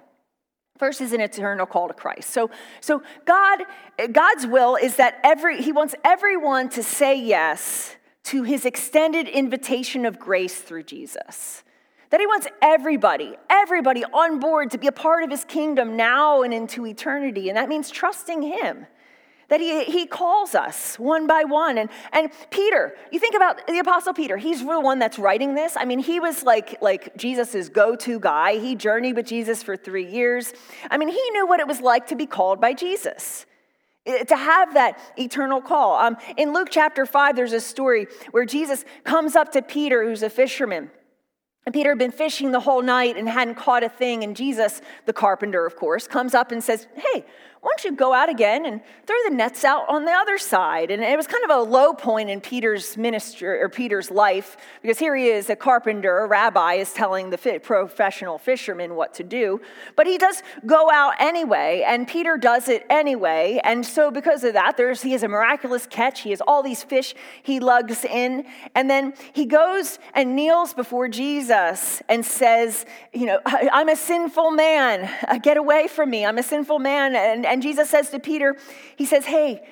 First 0.77 1.01
is 1.01 1.11
an 1.11 1.19
eternal 1.19 1.65
call 1.65 1.89
to 1.89 1.93
Christ. 1.93 2.29
So, 2.29 2.49
so 2.79 3.03
God, 3.25 3.63
God's 4.13 4.47
will 4.47 4.77
is 4.77 4.95
that 4.95 5.19
every 5.25 5.61
He 5.61 5.73
wants 5.73 5.93
everyone 6.05 6.69
to 6.69 6.83
say 6.83 7.21
yes 7.21 7.97
to 8.25 8.43
His 8.43 8.63
extended 8.63 9.27
invitation 9.27 10.05
of 10.05 10.19
grace 10.19 10.55
through 10.55 10.83
Jesus. 10.83 11.65
That 12.11 12.21
He 12.21 12.27
wants 12.27 12.47
everybody, 12.61 13.35
everybody 13.49 14.05
on 14.05 14.39
board 14.39 14.71
to 14.71 14.77
be 14.77 14.87
a 14.87 14.93
part 14.93 15.25
of 15.25 15.29
His 15.29 15.43
kingdom 15.43 15.97
now 15.97 16.43
and 16.43 16.53
into 16.53 16.85
eternity, 16.85 17.49
and 17.49 17.57
that 17.57 17.67
means 17.67 17.89
trusting 17.89 18.41
Him 18.41 18.87
that 19.49 19.61
he, 19.61 19.85
he 19.85 20.05
calls 20.05 20.55
us 20.55 20.97
one 20.99 21.25
by 21.25 21.43
one. 21.43 21.77
And, 21.77 21.89
and 22.11 22.31
Peter, 22.49 22.95
you 23.11 23.19
think 23.19 23.35
about 23.35 23.65
the 23.67 23.79
Apostle 23.79 24.13
Peter, 24.13 24.37
he's 24.37 24.59
the 24.59 24.79
one 24.79 24.99
that's 24.99 25.17
writing 25.17 25.55
this. 25.55 25.75
I 25.77 25.85
mean, 25.85 25.99
he 25.99 26.19
was 26.19 26.43
like, 26.43 26.81
like 26.81 27.15
Jesus' 27.15 27.69
go 27.69 27.95
to 27.95 28.19
guy. 28.19 28.59
He 28.59 28.75
journeyed 28.75 29.15
with 29.15 29.25
Jesus 29.25 29.63
for 29.63 29.77
three 29.77 30.05
years. 30.05 30.53
I 30.91 30.97
mean, 30.97 31.09
he 31.09 31.29
knew 31.31 31.47
what 31.47 31.59
it 31.59 31.67
was 31.67 31.79
like 31.79 32.07
to 32.07 32.15
be 32.15 32.25
called 32.25 32.59
by 32.59 32.73
Jesus. 32.73 33.45
Eh, 34.05 34.23
to 34.23 34.35
have 34.35 34.73
that 34.73 34.99
eternal 35.17 35.61
call. 35.61 35.95
Um, 35.95 36.17
in 36.37 36.53
Luke 36.53 36.69
chapter 36.71 37.05
5, 37.05 37.35
there's 37.35 37.53
a 37.53 37.61
story 37.61 38.07
where 38.31 38.45
Jesus 38.45 38.85
comes 39.03 39.35
up 39.35 39.51
to 39.53 39.61
Peter, 39.61 40.03
who's 40.03 40.23
a 40.23 40.29
fisherman. 40.29 40.91
And 41.65 41.73
Peter 41.73 41.89
had 41.89 41.99
been 41.99 42.11
fishing 42.11 42.51
the 42.51 42.61
whole 42.61 42.81
night 42.81 43.17
and 43.17 43.27
hadn't 43.27 43.55
caught 43.55 43.83
a 43.83 43.89
thing. 43.89 44.23
And 44.23 44.37
Jesus, 44.37 44.81
the 45.05 45.11
carpenter, 45.11 45.65
of 45.65 45.75
course, 45.75 46.07
comes 46.07 46.33
up 46.33 46.53
and 46.53 46.63
says, 46.63 46.87
Hey, 46.95 47.25
why 47.67 47.73
don't 47.75 47.91
you 47.91 47.97
go 47.97 48.13
out 48.13 48.29
again 48.29 48.65
and 48.65 48.79
throw 49.05 49.17
the 49.27 49.35
nets 49.35 49.65
out 49.65 49.89
on 49.89 50.05
the 50.05 50.11
other 50.13 50.37
side? 50.37 50.89
And 50.89 51.03
it 51.03 51.17
was 51.17 51.27
kind 51.27 51.43
of 51.43 51.49
a 51.49 51.69
low 51.69 51.93
point 51.93 52.29
in 52.29 52.39
Peter's 52.39 52.95
ministry 52.95 53.45
or 53.59 53.67
Peter's 53.67 54.09
life 54.09 54.55
because 54.81 54.97
here 54.97 55.13
he 55.17 55.27
is, 55.27 55.49
a 55.49 55.55
carpenter, 55.57 56.19
a 56.19 56.27
rabbi, 56.27 56.75
is 56.75 56.93
telling 56.93 57.29
the 57.29 57.59
professional 57.61 58.37
fisherman 58.37 58.95
what 58.95 59.13
to 59.15 59.23
do. 59.25 59.59
But 59.97 60.07
he 60.07 60.17
does 60.17 60.43
go 60.65 60.89
out 60.89 61.15
anyway, 61.19 61.83
and 61.85 62.07
Peter 62.07 62.37
does 62.37 62.69
it 62.69 62.85
anyway. 62.89 63.59
And 63.65 63.85
so, 63.85 64.11
because 64.11 64.45
of 64.45 64.53
that, 64.53 64.77
there's 64.77 65.01
he 65.01 65.11
has 65.11 65.23
a 65.23 65.27
miraculous 65.27 65.87
catch. 65.87 66.21
He 66.21 66.29
has 66.29 66.39
all 66.39 66.63
these 66.63 66.83
fish 66.83 67.15
he 67.43 67.59
lugs 67.59 68.05
in, 68.05 68.45
and 68.75 68.89
then 68.89 69.13
he 69.33 69.45
goes 69.45 69.99
and 70.13 70.37
kneels 70.37 70.73
before 70.73 71.09
Jesus 71.09 72.01
and 72.07 72.25
says, 72.25 72.85
"You 73.11 73.25
know, 73.25 73.39
I'm 73.45 73.89
a 73.89 73.97
sinful 73.97 74.51
man. 74.51 75.13
Uh, 75.27 75.37
get 75.37 75.57
away 75.57 75.89
from 75.89 76.09
me. 76.09 76.25
I'm 76.25 76.37
a 76.37 76.43
sinful 76.43 76.79
man." 76.79 77.13
And, 77.13 77.45
and 77.45 77.56
and 77.57 77.63
Jesus 77.63 77.89
says 77.89 78.11
to 78.11 78.19
Peter, 78.19 78.55
He 78.97 79.05
says, 79.05 79.25
Hey, 79.25 79.67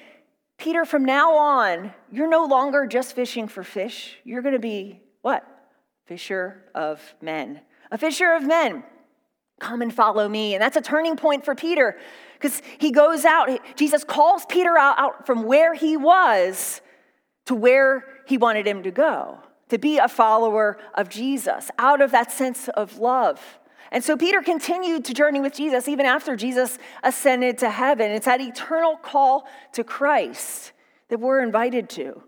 Peter, 0.58 0.86
from 0.86 1.06
now 1.06 1.36
on, 1.36 1.94
you're 2.12 2.27
no 2.27 2.46
longer 2.46 2.88
just 2.88 3.13
fishing 3.13 3.48
for 3.48 3.63
fish. 3.63 4.18
You're 4.24 4.42
going 4.42 4.56
to 4.56 4.60
be 4.60 5.04
what? 5.22 5.46
Fisher 6.08 6.63
of 6.74 7.00
men. 7.22 7.62
A 7.92 8.00
fisher 8.00 8.34
of 8.34 8.42
men. 8.42 8.84
Come 9.60 9.84
and 9.84 9.94
follow 9.94 10.27
me. 10.27 10.56
And 10.56 10.63
that's 10.63 10.75
a 10.75 10.82
turning 10.82 11.15
point 11.15 11.46
for 11.46 11.54
Peter 11.54 11.96
because 12.34 12.63
he 12.80 12.89
goes 12.89 13.24
out. 13.24 13.51
Jesus 13.75 14.04
calls 14.04 14.48
Peter 14.48 14.75
out, 14.75 14.98
out 14.98 15.27
from 15.27 15.44
where 15.44 15.75
he 15.75 15.96
was 15.96 16.82
to 17.46 17.54
where 17.54 18.04
he 18.25 18.36
wanted 18.36 18.65
him 18.65 18.82
to 18.82 18.89
go, 18.89 19.38
to 19.70 19.77
be 19.77 20.00
a 20.00 20.08
follower 20.08 20.80
of 20.96 21.08
Jesus, 21.08 21.70
out 21.77 22.01
of 22.01 22.10
that 22.10 22.32
sense 22.32 22.68
of 22.70 22.98
love. 22.98 23.60
And 23.95 24.03
so 24.03 24.17
Peter 24.17 24.41
continued 24.41 25.05
to 25.05 25.13
journey 25.13 25.39
with 25.39 25.53
Jesus 25.53 25.87
even 25.87 26.05
after 26.05 26.35
Jesus 26.35 26.77
ascended 27.01 27.59
to 27.59 27.69
heaven. 27.69 28.11
It's 28.11 28.25
that 28.25 28.41
eternal 28.41 28.97
call 28.97 29.47
to 29.71 29.85
Christ 29.85 30.73
that 31.07 31.21
we're 31.21 31.41
invited 31.41 31.87
to. 31.91 32.21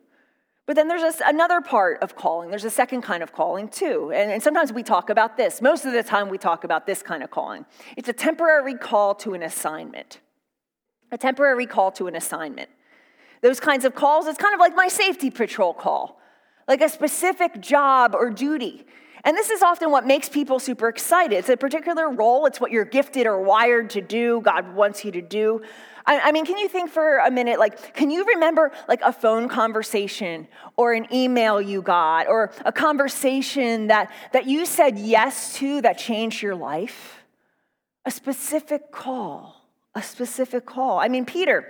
But 0.66 0.78
then 0.78 0.88
there's 0.88 1.20
another 1.26 1.60
part 1.60 2.02
of 2.02 2.16
calling. 2.16 2.50
There's 2.50 2.64
a 2.64 2.70
second 2.70 3.02
kind 3.02 3.22
of 3.22 3.34
calling 3.34 3.68
too. 3.68 4.14
And, 4.16 4.32
and 4.32 4.42
sometimes 4.42 4.72
we 4.72 4.82
talk 4.82 5.10
about 5.10 5.36
this. 5.36 5.62
Most 5.62 5.84
of 5.84 5.92
the 5.92 6.04
time, 6.04 6.30
we 6.30 6.38
talk 6.38 6.64
about 6.64 6.88
this 6.88 7.04
kind 7.04 7.22
of 7.22 7.32
calling. 7.32 7.66
It's 7.98 8.08
a 8.08 8.14
temporary 8.14 8.76
call 8.76 9.14
to 9.16 9.34
an 9.34 9.44
assignment. 9.44 10.22
A 11.12 11.18
temporary 11.18 11.66
call 11.66 11.92
to 11.92 12.08
an 12.08 12.16
assignment. 12.16 12.70
Those 13.42 13.60
kinds 13.60 13.84
of 13.84 13.94
calls, 13.94 14.26
it's 14.28 14.38
kind 14.38 14.54
of 14.54 14.62
like 14.62 14.74
my 14.74 14.88
safety 14.88 15.30
patrol 15.30 15.74
call, 15.74 16.18
like 16.66 16.80
a 16.80 16.88
specific 16.88 17.60
job 17.60 18.16
or 18.16 18.30
duty. 18.30 18.86
And 19.28 19.36
this 19.36 19.50
is 19.50 19.62
often 19.62 19.92
what 19.92 20.08
makes 20.08 20.30
people 20.30 20.58
super 20.58 20.88
excited. 20.88 21.36
It's 21.36 21.50
a 21.50 21.58
particular 21.58 22.10
role, 22.10 22.46
it's 22.46 22.62
what 22.62 22.72
you're 22.72 22.86
gifted 22.86 23.28
or 23.28 23.42
wired 23.42 23.90
to 23.90 24.00
do, 24.00 24.40
God 24.40 24.74
wants 24.74 25.04
you 25.04 25.12
to 25.12 25.22
do. 25.22 25.62
I, 26.06 26.32
mean, 26.32 26.46
can 26.46 26.58
you 26.58 26.70
think 26.70 26.90
for 26.90 27.18
a 27.18 27.30
minute, 27.30 27.60
like, 27.60 27.94
can 27.94 28.10
you 28.10 28.24
remember 28.24 28.72
like 28.88 29.02
a 29.02 29.12
phone 29.12 29.50
conversation 29.50 30.48
or 30.78 30.94
an 30.94 31.14
email 31.14 31.60
you 31.60 31.82
got 31.82 32.28
or 32.28 32.54
a 32.64 32.72
conversation 32.72 33.88
that, 33.88 34.14
that 34.32 34.46
you 34.46 34.66
said 34.66 34.98
yes 34.98 35.56
to 35.56 35.82
that 35.82 35.98
changed 35.98 36.42
your 36.42 36.56
life? 36.56 37.26
A 38.06 38.12
specific 38.12 38.94
call, 38.94 39.68
a 39.94 40.02
specific 40.02 40.66
call. 40.66 41.00
I 41.00 41.10
mean, 41.10 41.26
Peter, 41.26 41.68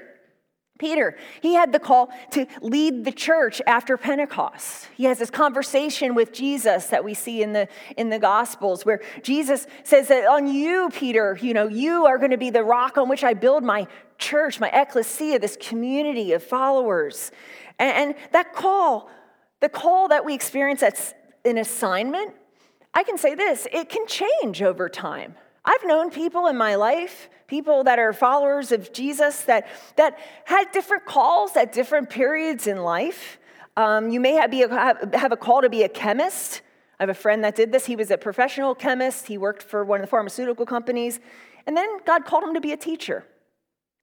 Peter, 0.77 1.17
he 1.41 1.53
had 1.53 1.71
the 1.71 1.79
call 1.79 2.09
to 2.31 2.45
lead 2.61 3.03
the 3.03 3.11
church 3.11 3.61
after 3.65 3.97
Pentecost. 3.97 4.87
He 4.95 5.05
has 5.05 5.19
this 5.19 5.29
conversation 5.29 6.15
with 6.15 6.31
Jesus 6.31 6.87
that 6.87 7.03
we 7.03 7.13
see 7.13 7.41
in 7.41 7.53
the, 7.53 7.67
in 7.97 8.09
the 8.09 8.19
Gospels 8.19 8.85
where 8.85 9.01
Jesus 9.21 9.67
says 9.83 10.07
that 10.09 10.27
on 10.27 10.47
you, 10.47 10.89
Peter, 10.93 11.37
you 11.41 11.53
know, 11.53 11.67
you 11.67 12.05
are 12.05 12.17
going 12.17 12.31
to 12.31 12.37
be 12.37 12.49
the 12.49 12.63
rock 12.63 12.97
on 12.97 13.09
which 13.09 13.23
I 13.23 13.33
build 13.33 13.63
my 13.63 13.87
church, 14.17 14.59
my 14.59 14.69
ecclesia, 14.69 15.39
this 15.39 15.57
community 15.59 16.33
of 16.33 16.43
followers. 16.43 17.31
And, 17.79 17.91
and 17.91 18.15
that 18.31 18.53
call, 18.53 19.09
the 19.59 19.69
call 19.69 20.07
that 20.09 20.25
we 20.25 20.33
experience 20.33 20.81
that's 20.81 21.13
an 21.45 21.57
assignment, 21.57 22.33
I 22.93 23.03
can 23.03 23.17
say 23.17 23.35
this, 23.35 23.67
it 23.71 23.89
can 23.89 24.07
change 24.07 24.61
over 24.61 24.89
time. 24.89 25.35
I've 25.63 25.85
known 25.85 26.11
people 26.11 26.47
in 26.47 26.57
my 26.57 26.75
life, 26.75 27.29
people 27.47 27.85
that 27.85 27.97
are 27.97 28.13
followers 28.13 28.71
of 28.71 28.91
Jesus, 28.91 29.41
that, 29.43 29.67
that 29.95 30.19
had 30.45 30.71
different 30.71 31.05
calls 31.05 31.55
at 31.55 31.71
different 31.71 32.09
periods 32.09 32.67
in 32.67 32.77
life. 32.77 33.39
Um, 33.77 34.09
you 34.09 34.19
may 34.19 34.33
have, 34.33 34.51
be 34.51 34.63
a, 34.63 35.17
have 35.17 35.31
a 35.31 35.37
call 35.37 35.61
to 35.61 35.69
be 35.69 35.83
a 35.83 35.89
chemist. 35.89 36.61
I 36.99 37.03
have 37.03 37.09
a 37.09 37.13
friend 37.13 37.43
that 37.43 37.55
did 37.55 37.71
this. 37.71 37.85
He 37.85 37.95
was 37.95 38.11
a 38.11 38.17
professional 38.17 38.75
chemist, 38.75 39.27
he 39.27 39.37
worked 39.37 39.63
for 39.63 39.85
one 39.85 39.99
of 39.99 40.05
the 40.05 40.09
pharmaceutical 40.09 40.65
companies, 40.65 41.19
and 41.65 41.77
then 41.77 41.87
God 42.05 42.25
called 42.25 42.43
him 42.43 42.53
to 42.53 42.61
be 42.61 42.71
a 42.71 42.77
teacher. 42.77 43.23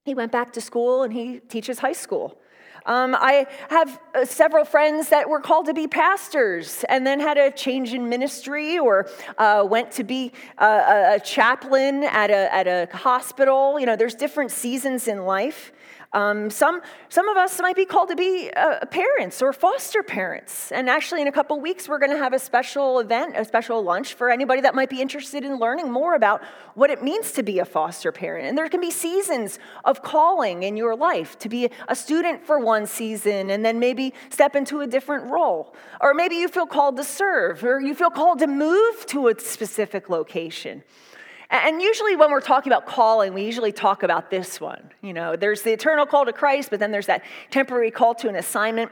He 0.05 0.15
went 0.15 0.33
back 0.33 0.53
to 0.53 0.61
school 0.61 1.03
and 1.03 1.11
he 1.11 1.41
teaches 1.41 1.79
high 1.79 1.95
school. 1.95 2.39
Um, 2.85 3.17
I 3.19 3.47
have 3.71 3.99
uh, 4.15 4.27
several 4.27 4.67
friends 4.67 5.09
that 5.09 5.27
were 5.27 5.41
called 5.41 5.65
to 5.67 5.73
be 5.73 5.87
pastors 5.87 6.85
and 6.91 7.07
then 7.07 7.19
had 7.19 7.39
a 7.39 7.51
change 7.51 7.95
in 7.95 8.11
ministry 8.11 8.79
or 8.79 9.09
uh, 9.39 9.67
went 9.67 9.91
to 9.93 10.05
be 10.05 10.33
a, 10.59 11.15
a 11.15 11.21
chaplain 11.25 12.05
at 12.05 12.31
a, 12.31 12.55
at 12.55 12.67
a 12.67 12.95
hospital. 12.95 13.81
You 13.81 13.87
know, 13.87 13.97
there's 13.97 14.15
different 14.15 14.51
seasons 14.51 15.09
in 15.09 15.25
life. 15.25 15.73
Um, 16.15 16.49
some, 16.49 16.81
some 17.09 17.29
of 17.29 17.37
us 17.37 17.61
might 17.61 17.75
be 17.75 17.85
called 17.85 18.09
to 18.11 18.17
be 18.17 18.49
uh, 18.57 18.87
parents 18.87 19.43
or 19.43 19.53
foster 19.53 20.05
parents. 20.05 20.71
And 20.71 20.89
actually, 20.89 21.23
in 21.23 21.27
a 21.27 21.33
couple 21.33 21.61
weeks, 21.61 21.89
we're 21.89 21.99
going 21.99 22.13
to 22.13 22.19
have 22.19 22.33
a 22.33 22.39
special 22.39 23.01
event, 23.01 23.35
a 23.37 23.45
special 23.45 23.83
lunch 23.83 24.15
for 24.15 24.31
anybody 24.31 24.61
that 24.61 24.77
might 24.77 24.89
be 24.89 25.03
interested 25.03 25.45
in 25.45 25.59
learning 25.59 25.91
more 25.91 26.15
about 26.15 26.41
what 26.75 26.91
it 26.91 27.03
means 27.03 27.33
to 27.33 27.43
be 27.43 27.59
a 27.59 27.65
foster 27.65 28.13
parent. 28.13 28.47
And 28.47 28.57
there 28.57 28.69
can 28.69 28.81
be 28.81 28.93
seasons 28.93 29.59
of 29.85 30.03
calling 30.03 30.63
in 30.63 30.77
your 30.77 30.95
life 30.95 31.37
to 31.41 31.49
be 31.49 31.69
a 31.89 31.97
student 31.97 32.47
for 32.47 32.61
one 32.61 32.87
season 32.87 33.51
and 33.51 33.65
then 33.65 33.81
maybe 33.81 34.15
step 34.31 34.55
into 34.55 34.81
a 34.81 34.87
different 34.87 35.29
role. 35.33 35.75
Or 36.01 36.15
maybe 36.15 36.37
you 36.37 36.47
feel 36.47 36.67
called 36.67 36.97
to 36.99 37.05
serve, 37.05 37.65
or 37.65 37.81
you 37.81 37.93
feel 37.93 38.11
called 38.11 38.39
to 38.39 38.47
move 38.47 39.05
to 39.07 39.27
a 39.29 39.41
specific 39.41 40.09
location. 40.09 40.85
And 41.51 41.81
usually, 41.81 42.17
when 42.17 42.31
we're 42.31 42.41
talking 42.41 42.73
about 42.73 42.87
calling, 42.87 43.35
we 43.35 43.45
usually 43.45 43.73
talk 43.73 44.03
about 44.03 44.31
this 44.31 44.61
one. 44.61 44.91
You 45.03 45.13
know, 45.13 45.37
there's 45.37 45.63
the 45.63 45.73
eternal 45.73 46.07
call 46.07 46.25
to 46.25 46.33
Christ, 46.33 46.71
but 46.71 46.81
then 46.81 46.91
there's 46.91 47.07
that 47.07 47.23
temporary 47.51 47.91
call 47.91 48.15
to 48.17 48.29
an 48.29 48.37
assignment. 48.37 48.91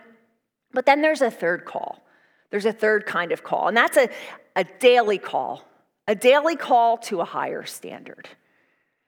But 0.72 0.86
then 0.86 1.02
there's 1.02 1.22
a 1.22 1.30
third 1.30 1.64
call. 1.64 2.02
There's 2.50 2.66
a 2.66 2.72
third 2.72 3.06
kind 3.06 3.32
of 3.32 3.42
call, 3.42 3.68
and 3.68 3.76
that's 3.76 3.96
a, 3.96 4.10
a 4.54 4.64
daily 4.64 5.18
call, 5.18 5.64
a 6.06 6.14
daily 6.14 6.54
call 6.54 6.98
to 6.98 7.20
a 7.20 7.24
higher 7.24 7.64
standard, 7.64 8.28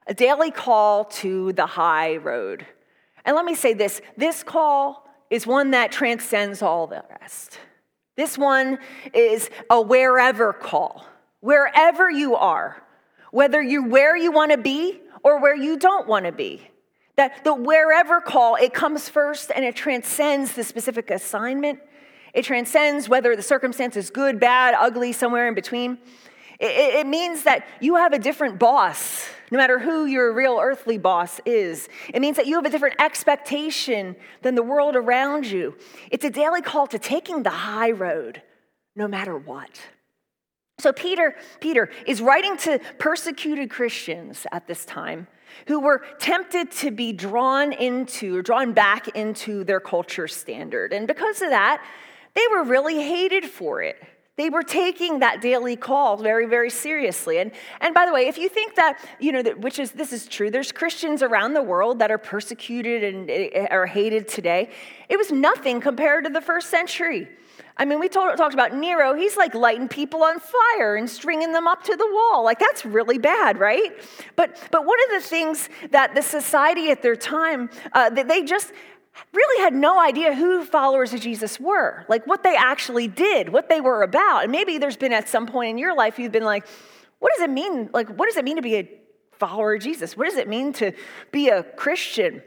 a 0.07 0.15
daily 0.15 0.51
call 0.51 1.05
to 1.05 1.53
the 1.53 1.67
high 1.67 2.17
road. 2.17 2.65
And 3.27 3.37
let 3.37 3.45
me 3.45 3.55
say 3.55 3.75
this 3.75 4.01
this 4.17 4.43
call 4.43 5.07
is 5.29 5.47
one 5.47 5.73
that 5.73 5.93
transcends 5.93 6.63
all 6.63 6.87
the 6.87 7.05
rest. 7.21 7.59
This 8.17 8.39
one 8.39 8.79
is 9.13 9.51
a 9.69 9.81
wherever 9.81 10.53
call. 10.53 11.05
Wherever 11.41 12.11
you 12.11 12.37
are, 12.37 12.83
whether 13.35 13.61
you're 13.61 13.89
where 13.89 14.17
you 14.17 14.31
want 14.31 14.53
to 14.53 14.57
be 14.57 15.01
or 15.25 15.41
where 15.41 15.57
you 15.57 15.77
don't 15.77 16.07
want 16.07 16.25
to 16.25 16.31
be. 16.31 16.63
That 17.17 17.43
the 17.43 17.53
wherever 17.53 18.21
call, 18.21 18.55
it 18.55 18.73
comes 18.73 19.09
first 19.09 19.51
and 19.53 19.65
it 19.65 19.75
transcends 19.75 20.53
the 20.53 20.63
specific 20.63 21.11
assignment. 21.11 21.81
It 22.33 22.45
transcends 22.45 23.09
whether 23.09 23.35
the 23.35 23.43
circumstance 23.43 23.97
is 23.97 24.09
good, 24.09 24.39
bad, 24.39 24.77
ugly, 24.79 25.11
somewhere 25.11 25.49
in 25.49 25.55
between. 25.55 25.99
It, 26.61 26.95
it, 26.95 27.07
means 27.09 27.43
that 27.43 27.67
you 27.81 27.97
have 27.97 28.13
a 28.13 28.21
different 28.21 28.61
boss, 28.61 29.27
no 29.51 29.59
matter 29.59 29.81
who 29.81 30.05
your 30.05 30.33
real 30.33 30.61
earthly 30.63 30.97
boss 30.97 31.41
is. 31.45 31.89
It 32.13 32.21
means 32.21 32.37
that 32.37 32.47
you 32.47 32.55
have 32.55 32.67
a 32.67 32.71
different 32.71 33.01
expectation 33.01 34.15
than 34.43 34.55
the 34.55 34.63
world 34.63 34.95
around 34.95 35.47
you. 35.47 35.77
It's 36.13 36.25
a 36.25 36.31
daily 36.31 36.63
call 36.63 36.87
to 36.87 37.01
taking 37.01 37.43
the 37.43 37.51
high 37.51 37.91
road, 37.91 38.43
no 38.95 39.09
matter 39.09 39.37
what. 39.37 39.81
So 40.79 40.93
Peter, 40.93 41.37
Peter 41.61 41.91
is 42.07 42.21
writing 42.21 42.57
to 42.59 42.81
persecuted 42.99 43.71
Christians 43.71 44.47
at 44.51 44.67
this 44.67 44.85
time 44.85 45.29
who 45.69 45.81
were 45.81 46.03
tempted 46.19 46.71
to 46.73 46.91
be 46.91 47.13
drawn 47.13 47.73
into 47.73 48.37
or 48.39 48.43
drawn 48.43 48.73
back 48.73 49.09
into 49.09 49.65
their 49.65 49.81
culture 49.81 50.27
standard. 50.27 50.93
And 50.93 51.07
because 51.07 51.43
of 51.43 51.51
that, 51.51 51.85
they 52.35 52.45
were 52.51 52.65
really 52.65 53.03
hated 53.03 53.45
for 53.45 53.83
it. 53.83 53.97
They 54.37 54.51
were 54.51 54.65
taking 54.65 55.21
that 55.21 55.41
daily 55.41 55.77
call 55.77 56.17
very, 56.17 56.47
very 56.47 56.71
seriously. 56.71 57.39
And, 57.39 57.53
and 57.81 57.95
by 57.95 58.05
the 58.05 58.13
way, 58.13 58.27
if 58.27 58.37
you 58.37 58.49
think 58.49 58.75
that, 58.75 58.99
you 59.21 59.31
know, 59.31 59.43
that, 59.43 59.61
which 59.61 59.79
is, 59.79 59.93
this 59.93 60.13
is 60.13 60.27
true, 60.27 60.51
there's 60.51 60.73
Christians 60.73 61.23
around 61.23 61.55
the 61.55 61.63
world 61.63 62.01
that 62.01 62.11
are 62.11 62.19
persecuted 62.19 63.05
and 63.05 63.31
eh, 63.31 63.69
are 63.71 63.87
hated 63.87 64.27
today. 64.27 64.71
It 65.09 65.17
was 65.17 65.31
nothing 65.31 65.81
compared 65.81 66.25
to 66.25 66.31
the 66.31 66.41
first 66.41 66.69
century. 66.69 67.29
I 67.77 67.85
mean, 67.85 67.99
we 67.99 68.09
told, 68.09 68.37
talked 68.37 68.55
about 68.55 68.75
Nero. 68.75 69.15
He's 69.15 69.37
like 69.37 69.55
lighting 69.55 69.89
people 69.89 70.23
on 70.23 70.39
fire 70.39 70.95
and 70.95 71.11
stringing 71.11 71.53
them 71.53 71.67
up 71.67 71.83
to 71.85 71.97
the 71.97 72.09
wall. 72.13 72.45
Like, 72.45 72.61
that's 72.61 72.85
really 72.85 73.19
bad, 73.19 73.59
right? 73.59 73.93
But, 74.37 74.57
but 74.71 74.87
one 74.87 74.99
of 75.09 75.23
the 75.23 75.29
things 75.29 75.69
that 75.91 76.15
the 76.15 76.23
society 76.23 76.91
at 76.91 77.03
their 77.03 77.17
time, 77.17 77.71
uh, 77.93 78.11
they 78.11 78.45
just 78.45 78.73
really 79.33 79.63
had 79.63 79.75
no 79.75 80.01
idea 80.01 80.35
who 80.35 80.65
followers 80.65 81.13
of 81.13 81.21
Jesus 81.21 81.59
were, 81.59 82.05
like 82.09 82.27
what 82.27 82.43
they 82.43 82.57
actually 82.57 83.09
did, 83.09 83.49
what 83.49 83.69
they 83.69 83.81
were 83.81 84.03
about. 84.03 84.45
And 84.45 84.53
maybe 84.53 84.79
there's 84.79 84.97
been 84.97 85.13
at 85.13 85.29
some 85.29 85.47
point 85.47 85.71
in 85.71 85.79
your 85.79 85.95
life 85.95 86.19
you've 86.19 86.33
been 86.33 86.45
like, 86.45 86.67
what 87.19 87.33
does 87.37 87.43
it 87.43 87.51
mean? 87.51 87.91
Like, 87.93 88.09
what 88.09 88.27
does 88.27 88.37
it 88.37 88.45
mean 88.45 88.57
to 88.57 88.63
be 88.63 88.77
a 88.77 88.89
follower 89.33 89.75
of 89.75 89.83
Jesus? 89.83 90.17
What 90.17 90.29
does 90.29 90.37
it 90.37 90.49
mean 90.49 90.73
to 90.75 90.93
be 91.33 91.49
a 91.49 91.63
Christian? 91.63 92.43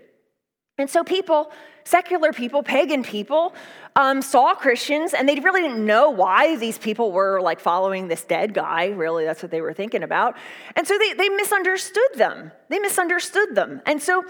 And 0.77 0.89
so 0.89 1.03
people, 1.03 1.51
secular 1.87 2.33
people, 2.33 2.61
pagan 2.61 3.01
people, 3.01 3.55
um, 3.95 4.21
saw 4.21 4.53
Christians 4.53 5.13
and 5.13 5.27
they 5.27 5.39
really 5.39 5.61
didn't 5.61 5.85
know 5.85 6.09
why 6.09 6.57
these 6.57 6.77
people 6.77 7.11
were 7.11 7.41
like 7.41 7.59
following 7.59 8.07
this 8.07 8.23
dead 8.23 8.53
guy. 8.53 8.87
Really, 8.87 9.23
that's 9.25 9.41
what 9.41 9.51
they 9.51 9.61
were 9.61 9.73
thinking 9.73 10.03
about. 10.03 10.35
And 10.75 10.85
so 10.85 10.97
they, 10.97 11.13
they 11.13 11.29
misunderstood 11.29 12.13
them. 12.15 12.51
They 12.69 12.79
misunderstood 12.79 13.55
them. 13.55 13.81
And 13.85 14.01
so 14.01 14.25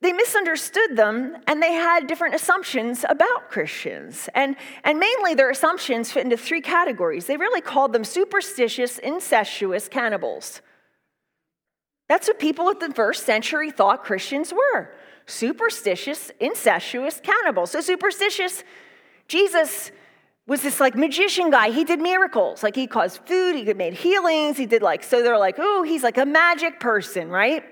they 0.00 0.12
misunderstood 0.12 0.96
them 0.96 1.36
and 1.46 1.62
they 1.62 1.72
had 1.72 2.06
different 2.06 2.34
assumptions 2.34 3.04
about 3.08 3.50
Christians. 3.50 4.28
And, 4.34 4.56
and 4.82 4.98
mainly 4.98 5.34
their 5.34 5.50
assumptions 5.50 6.10
fit 6.10 6.24
into 6.24 6.36
three 6.38 6.62
categories. 6.62 7.26
They 7.26 7.36
really 7.36 7.60
called 7.60 7.92
them 7.92 8.04
superstitious, 8.04 8.98
incestuous 8.98 9.88
cannibals. 9.88 10.62
That's 12.08 12.26
what 12.28 12.38
people 12.38 12.70
at 12.70 12.80
the 12.80 12.92
first 12.94 13.26
century 13.26 13.70
thought 13.70 14.02
Christians 14.02 14.52
were 14.52 14.92
superstitious, 15.26 16.30
incestuous 16.40 17.20
cannibal. 17.20 17.66
So, 17.66 17.80
superstitious, 17.80 18.64
Jesus 19.28 19.90
was 20.46 20.62
this 20.62 20.78
like 20.78 20.94
magician 20.94 21.50
guy. 21.50 21.70
He 21.70 21.84
did 21.84 22.00
miracles. 22.00 22.62
Like 22.62 22.76
he 22.76 22.86
caused 22.86 23.20
food, 23.26 23.56
he 23.56 23.64
could 23.64 23.76
made 23.76 23.94
healings, 23.94 24.56
he 24.56 24.66
did 24.66 24.82
like, 24.82 25.02
so 25.02 25.22
they're 25.22 25.38
like, 25.38 25.56
oh, 25.58 25.82
he's 25.82 26.02
like 26.02 26.18
a 26.18 26.26
magic 26.26 26.78
person, 26.78 27.28
right? 27.28 27.64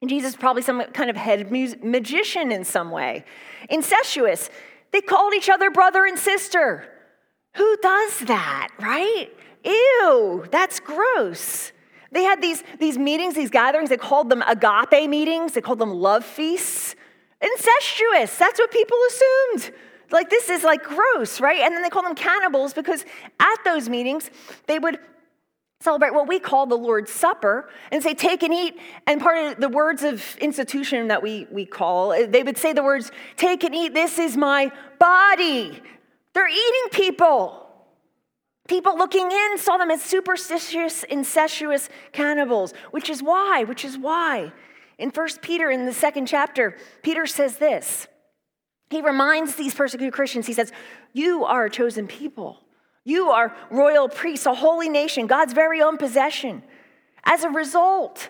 And 0.00 0.08
Jesus 0.08 0.34
probably 0.34 0.62
some 0.62 0.82
kind 0.92 1.10
of 1.10 1.16
head 1.16 1.50
magician 1.50 2.52
in 2.52 2.64
some 2.64 2.90
way. 2.90 3.24
Incestuous. 3.68 4.48
They 4.92 5.02
called 5.02 5.34
each 5.34 5.50
other 5.50 5.70
brother 5.70 6.06
and 6.06 6.18
sister. 6.18 6.88
Who 7.56 7.76
does 7.82 8.20
that, 8.20 8.68
right? 8.80 9.28
Ew, 9.64 10.46
that's 10.50 10.80
gross. 10.80 11.72
They 12.12 12.24
had 12.24 12.42
these, 12.42 12.62
these 12.78 12.98
meetings, 12.98 13.34
these 13.34 13.50
gatherings, 13.50 13.88
they 13.90 13.96
called 13.96 14.30
them 14.30 14.42
agape 14.42 15.08
meetings, 15.08 15.52
they 15.52 15.60
called 15.60 15.78
them 15.78 15.90
love 15.90 16.24
feasts. 16.24 16.96
Incestuous, 17.40 18.36
that's 18.36 18.58
what 18.58 18.70
people 18.70 18.98
assumed. 19.08 19.74
Like, 20.10 20.28
this 20.28 20.50
is 20.50 20.64
like 20.64 20.82
gross, 20.82 21.40
right? 21.40 21.60
And 21.60 21.74
then 21.74 21.82
they 21.82 21.88
call 21.88 22.02
them 22.02 22.16
cannibals 22.16 22.74
because 22.74 23.04
at 23.38 23.56
those 23.64 23.88
meetings, 23.88 24.30
they 24.66 24.78
would 24.78 24.98
celebrate 25.80 26.12
what 26.12 26.28
we 26.28 26.38
call 26.38 26.66
the 26.66 26.76
Lord's 26.76 27.10
Supper 27.10 27.70
and 27.90 28.02
say, 28.02 28.12
take 28.12 28.42
and 28.42 28.52
eat. 28.52 28.78
And 29.06 29.20
part 29.20 29.38
of 29.38 29.60
the 29.60 29.68
words 29.68 30.02
of 30.02 30.36
institution 30.38 31.08
that 31.08 31.22
we, 31.22 31.46
we 31.50 31.64
call, 31.64 32.10
they 32.26 32.42
would 32.42 32.58
say 32.58 32.72
the 32.72 32.82
words, 32.82 33.10
take 33.36 33.64
and 33.64 33.74
eat, 33.74 33.94
this 33.94 34.18
is 34.18 34.36
my 34.36 34.70
body. 34.98 35.80
They're 36.34 36.48
eating 36.48 36.90
people. 36.90 37.69
People 38.70 38.96
looking 38.96 39.32
in 39.32 39.58
saw 39.58 39.78
them 39.78 39.90
as 39.90 40.00
superstitious, 40.00 41.02
incestuous 41.02 41.88
cannibals, 42.12 42.72
which 42.92 43.10
is 43.10 43.20
why, 43.20 43.64
which 43.64 43.84
is 43.84 43.98
why. 43.98 44.52
In 44.96 45.10
First 45.10 45.42
Peter, 45.42 45.72
in 45.72 45.86
the 45.86 45.92
second 45.92 46.26
chapter, 46.26 46.76
Peter 47.02 47.26
says 47.26 47.58
this 47.58 48.06
he 48.88 49.02
reminds 49.02 49.56
these 49.56 49.74
persecuted 49.74 50.14
Christians, 50.14 50.46
he 50.46 50.52
says, 50.52 50.70
You 51.12 51.44
are 51.44 51.64
a 51.64 51.70
chosen 51.70 52.06
people. 52.06 52.60
You 53.02 53.30
are 53.30 53.56
royal 53.72 54.08
priests, 54.08 54.46
a 54.46 54.54
holy 54.54 54.88
nation, 54.88 55.26
God's 55.26 55.52
very 55.52 55.82
own 55.82 55.96
possession. 55.96 56.62
As 57.24 57.42
a 57.42 57.50
result, 57.50 58.28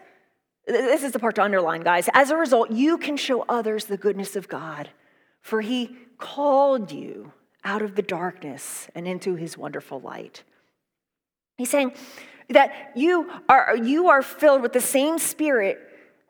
this 0.67 1.03
is 1.03 1.13
the 1.13 1.19
part 1.19 1.35
to 1.35 1.43
underline, 1.43 1.83
guys. 1.83 2.09
As 2.15 2.31
a 2.31 2.37
result, 2.37 2.71
you 2.71 2.97
can 2.97 3.19
show 3.19 3.45
others 3.47 3.85
the 3.85 3.99
goodness 3.99 4.37
of 4.37 4.49
God, 4.49 4.89
for 5.43 5.61
he 5.61 5.99
called 6.17 6.93
you 6.93 7.35
out 7.65 7.83
of 7.83 7.95
the 7.95 8.03
darkness 8.03 8.89
and 8.95 9.07
into 9.07 9.35
his 9.35 9.59
wonderful 9.59 10.01
light. 10.01 10.43
He's 11.59 11.71
saying 11.71 11.93
that 12.49 12.93
you 12.95 13.31
are, 13.49 13.77
you 13.77 14.09
are 14.09 14.23
filled 14.23 14.63
with 14.63 14.73
the 14.73 14.81
same 14.81 15.19
spirit 15.19 15.79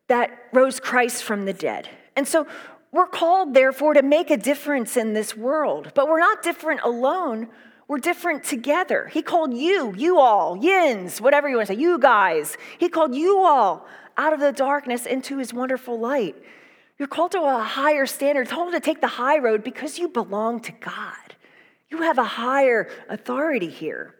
that 0.08 0.30
rose 0.52 0.80
Christ 0.80 1.22
from 1.22 1.44
the 1.44 1.52
dead. 1.52 1.88
And 2.16 2.26
so 2.26 2.46
we're 2.92 3.06
called, 3.06 3.54
therefore, 3.54 3.94
to 3.94 4.02
make 4.02 4.30
a 4.30 4.36
difference 4.36 4.96
in 4.96 5.12
this 5.14 5.36
world, 5.36 5.92
but 5.94 6.08
we're 6.08 6.18
not 6.18 6.42
different 6.42 6.80
alone. 6.82 7.48
We're 7.86 7.98
different 7.98 8.44
together. 8.44 9.08
He 9.12 9.22
called 9.22 9.54
you, 9.54 9.94
you 9.96 10.18
all, 10.18 10.56
yins, 10.56 11.20
whatever 11.20 11.48
you 11.48 11.56
want 11.56 11.68
to 11.68 11.74
say, 11.74 11.80
you 11.80 11.98
guys. 11.98 12.56
He 12.78 12.88
called 12.88 13.14
you 13.14 13.40
all 13.40 13.86
out 14.16 14.32
of 14.32 14.40
the 14.40 14.52
darkness 14.52 15.06
into 15.06 15.38
his 15.38 15.54
wonderful 15.54 15.98
light. 15.98 16.36
You're 17.00 17.08
called 17.08 17.32
to 17.32 17.40
a 17.40 17.62
higher 17.62 18.04
standard, 18.04 18.46
told 18.46 18.74
to 18.74 18.78
take 18.78 19.00
the 19.00 19.06
high 19.06 19.38
road 19.38 19.64
because 19.64 19.98
you 19.98 20.06
belong 20.06 20.60
to 20.60 20.72
God. 20.72 21.34
You 21.88 22.02
have 22.02 22.18
a 22.18 22.24
higher 22.24 22.90
authority 23.08 23.70
here. 23.70 24.14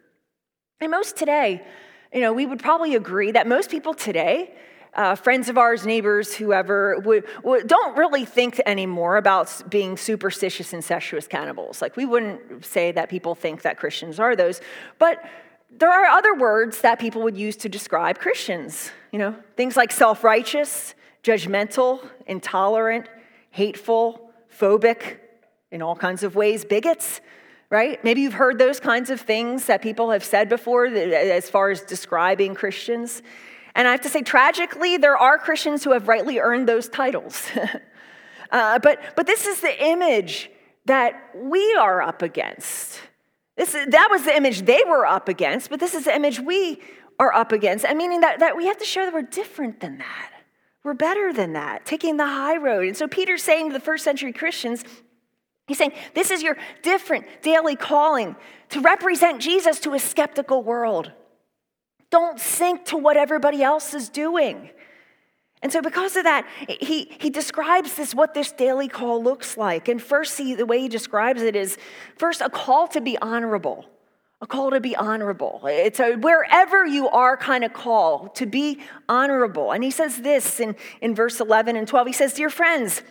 And 0.81 0.91
most 0.91 1.15
today, 1.15 1.63
you 2.11 2.23
know, 2.23 2.33
we 2.33 2.47
would 2.47 2.59
probably 2.59 2.95
agree 2.95 3.33
that 3.33 3.47
most 3.47 3.71
people 3.71 3.93
today 3.93 4.55
uh, 4.95 5.15
friends 5.15 5.49
of 5.49 5.59
ours, 5.59 5.85
neighbors, 5.85 6.35
whoever, 6.35 6.99
would, 7.01 7.25
would, 7.45 7.69
don't 7.69 7.97
really 7.97 8.25
think 8.25 8.61
anymore 8.67 9.19
about 9.19 9.63
being 9.69 9.97
superstitious, 9.97 10.73
incestuous 10.73 11.29
cannibals. 11.29 11.81
Like, 11.81 11.97
we 11.97 12.07
wouldn't 12.07 12.65
say 12.65 12.91
that 12.93 13.09
people 13.09 13.35
think 13.35 13.63
that 13.63 13.77
Christians 13.77 14.19
are 14.19 14.35
those, 14.35 14.61
but 14.99 15.23
there 15.71 15.93
are 15.93 16.07
other 16.07 16.35
words 16.35 16.81
that 16.81 16.99
people 16.99 17.23
would 17.23 17.37
use 17.37 17.57
to 17.59 17.69
describe 17.69 18.19
Christians. 18.19 18.91
You 19.13 19.21
know, 19.21 19.37
things 19.57 19.77
like 19.77 19.93
self 19.93 20.25
righteous, 20.25 20.95
judgmental, 21.23 22.07
intolerant, 22.27 23.09
hateful, 23.51 24.33
phobic, 24.57 25.19
in 25.71 25.83
all 25.83 25.97
kinds 25.97 26.23
of 26.23 26.35
ways, 26.35 26.65
bigots 26.65 27.21
right? 27.71 28.03
Maybe 28.03 28.23
you've 28.23 28.35
heard 28.35 28.59
those 28.59 28.81
kinds 28.81 29.11
of 29.11 29.21
things 29.21 29.67
that 29.67 29.81
people 29.81 30.11
have 30.11 30.25
said 30.25 30.49
before 30.49 30.87
as 30.87 31.49
far 31.49 31.71
as 31.71 31.83
describing 31.83 32.55
Christians. 32.55 33.23
And 33.77 33.87
I 33.87 33.93
have 33.93 34.01
to 34.03 34.09
say, 34.09 34.23
tragically, 34.23 34.97
there 34.97 35.17
are 35.17 35.39
Christians 35.39 35.85
who 35.85 35.93
have 35.93 36.09
rightly 36.09 36.41
earned 36.41 36.69
those 36.69 36.89
titles. 36.89 37.49
uh, 38.51 38.81
but, 38.81 39.01
but 39.15 39.27
this 39.27 39.47
is 39.47 39.61
the 39.61 39.85
image 39.85 40.51
that 40.87 41.31
we 41.37 41.75
are 41.77 42.03
up 42.03 42.23
against. 42.23 43.01
This, 43.57 43.73
that 43.73 44.09
was 44.11 44.25
the 44.25 44.37
image 44.37 44.63
they 44.63 44.83
were 44.89 45.07
up 45.07 45.29
against, 45.29 45.71
but 45.71 45.79
this 45.79 45.95
is 45.95 46.05
the 46.07 46.15
image 46.15 46.41
we 46.41 46.83
are 47.21 47.33
up 47.33 47.53
against. 47.53 47.85
And 47.85 47.97
meaning 47.97 48.23
that, 48.23 48.41
that 48.41 48.57
we 48.57 48.67
have 48.67 48.79
to 48.79 48.85
show 48.85 49.05
that 49.05 49.15
we're 49.15 49.23
different 49.23 49.79
than 49.79 49.99
that. 49.99 50.33
We're 50.83 50.95
better 50.95 51.33
than 51.33 51.53
that, 51.53 51.85
taking 51.85 52.17
the 52.17 52.27
high 52.27 52.57
road. 52.57 52.87
And 52.87 52.97
so 52.97 53.07
Peter's 53.07 53.43
saying 53.43 53.69
to 53.69 53.73
the 53.73 53.81
first 53.81 54.03
century 54.03 54.33
Christians, 54.33 54.83
he's 55.67 55.79
saying, 55.79 55.93
This 56.15 56.31
is 56.31 56.43
your 56.43 56.57
different 56.83 57.27
daily 57.43 57.77
calling 57.77 58.35
to 58.71 58.81
represent 58.81 59.43
Jesus 59.43 59.81
to 59.81 59.95
a 59.95 59.99
skeptical 59.99 60.63
world. 60.63 61.13
Don't 62.11 62.41
sink 62.41 62.87
to 62.87 62.97
what 62.97 63.17
everybody 63.17 63.63
else 63.63 63.95
is 63.95 64.09
doing. 64.09 64.71
And 65.63 65.71
so, 65.71 65.83
because 65.83 66.17
of 66.17 66.25
that, 66.25 66.47
he, 66.81 67.13
he 67.21 67.29
describes 67.29 67.95
this, 67.95 68.15
what 68.15 68.33
this 68.33 68.51
daily 68.51 68.89
call 68.89 69.23
looks 69.23 69.59
like. 69.59 69.89
And 69.89 70.01
first, 70.01 70.39
he, 70.39 70.55
the 70.55 70.65
way 70.65 70.81
he 70.81 70.89
describes 70.89 71.43
it 71.43 71.55
is 71.55 71.77
first, 72.17 72.41
a 72.41 72.49
call 72.49 72.89
to 72.89 73.01
be 73.01 73.19
honorable. 73.19 73.85
A 74.43 74.47
call 74.47 74.71
to 74.71 74.81
be 74.81 74.97
honorable. 74.97 75.61
It's 75.65 76.01
a 76.01 76.17
wherever 76.17 76.87
you 76.87 77.09
are 77.09 77.37
kind 77.37 77.63
of 77.63 77.75
call 77.75 78.29
to 78.31 78.47
be 78.47 78.81
honorable. 79.09 79.73
And 79.73 79.85
he 79.85 79.91
says 79.91 80.23
this 80.23 80.61
in, 80.61 80.77
in 81.03 81.15
verse 81.15 81.41
11 81.41 81.77
and 81.77 81.87
12. 81.87 82.07
He 82.07 82.13
says, 82.15 82.33
Dear 82.33 82.49
friends, 82.49 83.03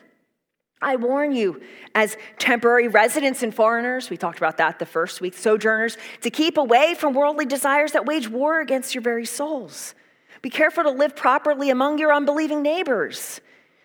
I 0.81 0.95
warn 0.95 1.33
you, 1.33 1.61
as 1.93 2.15
temporary 2.37 2.87
residents 2.87 3.43
and 3.43 3.53
foreigners, 3.53 4.09
we 4.09 4.17
talked 4.17 4.37
about 4.37 4.57
that 4.57 4.79
the 4.79 4.85
first 4.85 5.19
week, 5.19 5.35
sojourners, 5.35 5.97
to 6.21 6.29
keep 6.29 6.57
away 6.57 6.95
from 6.95 7.13
worldly 7.13 7.45
desires 7.45 7.91
that 7.91 8.05
wage 8.05 8.29
war 8.29 8.61
against 8.61 8.95
your 8.95 9.01
very 9.01 9.25
souls. 9.25 9.93
Be 10.41 10.49
careful 10.49 10.83
to 10.83 10.91
live 10.91 11.15
properly 11.15 11.69
among 11.69 11.99
your 11.99 12.13
unbelieving 12.13 12.61
neighbors. 12.61 13.41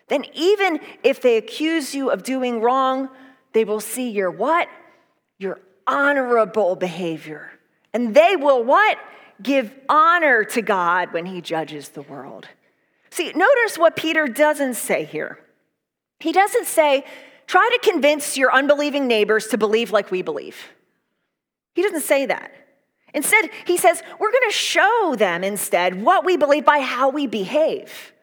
Then, 0.07 0.25
even 0.33 0.79
if 1.03 1.21
they 1.21 1.37
accuse 1.37 1.93
you 1.93 2.11
of 2.11 2.23
doing 2.23 2.61
wrong, 2.61 3.09
they 3.53 3.65
will 3.65 3.81
see 3.81 4.09
your 4.09 4.31
what? 4.31 4.69
Your 5.37 5.59
honorable 5.87 6.75
behavior. 6.75 7.51
And 7.93 8.13
they 8.13 8.35
will 8.35 8.63
what? 8.63 8.97
Give 9.41 9.73
honor 9.89 10.43
to 10.45 10.61
God 10.61 11.13
when 11.13 11.25
he 11.25 11.41
judges 11.41 11.89
the 11.89 12.01
world. 12.01 12.47
See, 13.09 13.31
notice 13.33 13.77
what 13.77 13.95
Peter 13.95 14.27
doesn't 14.27 14.75
say 14.75 15.05
here. 15.05 15.39
He 16.19 16.31
doesn't 16.31 16.65
say, 16.65 17.05
try 17.47 17.69
to 17.71 17.91
convince 17.91 18.37
your 18.37 18.53
unbelieving 18.53 19.07
neighbors 19.07 19.47
to 19.47 19.57
believe 19.57 19.91
like 19.91 20.11
we 20.11 20.21
believe. 20.21 20.57
He 21.73 21.81
doesn't 21.81 22.01
say 22.01 22.25
that. 22.25 22.51
Instead, 23.13 23.49
he 23.65 23.77
says, 23.77 24.01
we're 24.19 24.31
going 24.31 24.49
to 24.49 24.55
show 24.55 25.15
them 25.17 25.43
instead 25.43 26.01
what 26.01 26.25
we 26.25 26.35
believe 26.35 26.65
by 26.65 26.79
how 26.79 27.09
we 27.09 27.27
behave, 27.27 28.13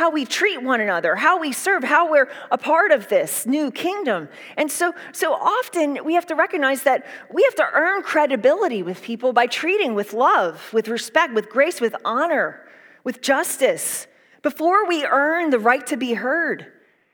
how 0.00 0.08
we 0.08 0.24
treat 0.24 0.62
one 0.62 0.80
another, 0.80 1.14
how 1.14 1.38
we 1.38 1.52
serve, 1.52 1.84
how 1.84 2.10
we're 2.10 2.30
a 2.50 2.56
part 2.56 2.90
of 2.90 3.08
this 3.08 3.44
new 3.44 3.70
kingdom. 3.70 4.30
And 4.56 4.72
so, 4.72 4.94
so 5.12 5.34
often 5.34 6.02
we 6.06 6.14
have 6.14 6.24
to 6.28 6.34
recognize 6.34 6.84
that 6.84 7.04
we 7.30 7.42
have 7.42 7.54
to 7.56 7.68
earn 7.70 8.02
credibility 8.02 8.82
with 8.82 9.02
people 9.02 9.34
by 9.34 9.46
treating 9.46 9.94
with 9.94 10.14
love, 10.14 10.72
with 10.72 10.88
respect, 10.88 11.34
with 11.34 11.50
grace, 11.50 11.82
with 11.82 11.94
honor, 12.02 12.66
with 13.04 13.20
justice, 13.20 14.06
before 14.40 14.88
we 14.88 15.04
earn 15.04 15.50
the 15.50 15.58
right 15.58 15.86
to 15.88 15.98
be 15.98 16.14
heard. 16.14 16.64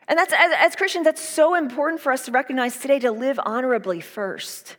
And 0.07 0.17
that's, 0.17 0.33
as, 0.33 0.53
as 0.57 0.77
Christians, 0.77 1.07
that's 1.07 1.29
so 1.29 1.57
important 1.57 2.01
for 2.01 2.13
us 2.13 2.27
to 2.27 2.31
recognize 2.31 2.79
today 2.79 3.01
to 3.01 3.11
live 3.11 3.41
honorably 3.45 4.01
first. 4.01 4.77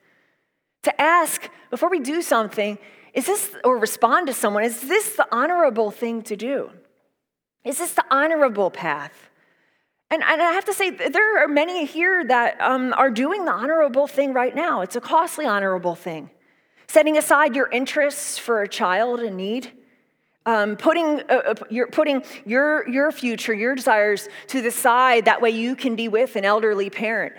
To 0.84 1.02
ask 1.02 1.50
before 1.70 1.90
we 1.90 2.00
do 2.00 2.22
something, 2.22 2.78
is 3.14 3.26
this, 3.26 3.54
or 3.66 3.78
respond 3.78 4.28
to 4.28 4.34
someone, 4.34 4.64
is 4.64 4.80
this 4.80 5.18
the 5.18 5.28
honorable 5.30 5.92
thing 5.92 6.22
to 6.22 6.38
do? 6.38 6.72
Is 7.68 7.80
this 7.80 7.94
the 7.94 8.06
honorable 8.10 8.72
path? 8.72 9.30
And, 10.10 10.24
and 10.24 10.42
I 10.42 10.54
have 10.54 10.64
to 10.66 10.74
say, 10.74 10.90
there 10.90 11.44
are 11.44 11.50
many 11.50 11.86
here 11.86 12.24
that 12.26 12.62
um, 12.62 12.94
are 12.94 13.12
doing 13.12 13.44
the 13.44 13.52
honorable 13.52 14.08
thing 14.08 14.32
right 14.32 14.56
now. 14.56 14.80
It's 14.82 14.96
a 14.96 15.02
costly, 15.02 15.46
honorable 15.46 15.96
thing. 15.96 16.30
Setting 16.88 17.18
aside 17.18 17.58
your 17.58 17.70
interests 17.70 18.38
for 18.38 18.62
a 18.62 18.70
child 18.70 19.20
in 19.20 19.36
need, 19.36 19.70
um, 20.46 20.78
putting, 20.78 21.20
uh, 21.30 21.42
uh, 21.46 21.56
your, 21.70 21.88
putting 21.88 22.24
your, 22.46 22.88
your 22.88 23.12
future, 23.12 23.54
your 23.54 23.76
desires 23.76 24.30
to 24.48 24.62
the 24.62 24.72
side, 24.72 25.26
that 25.26 25.42
way 25.42 25.50
you 25.50 25.76
can 25.76 25.98
be 25.98 26.08
with 26.08 26.38
an 26.38 26.46
elderly 26.46 26.90
parent. 26.90 27.36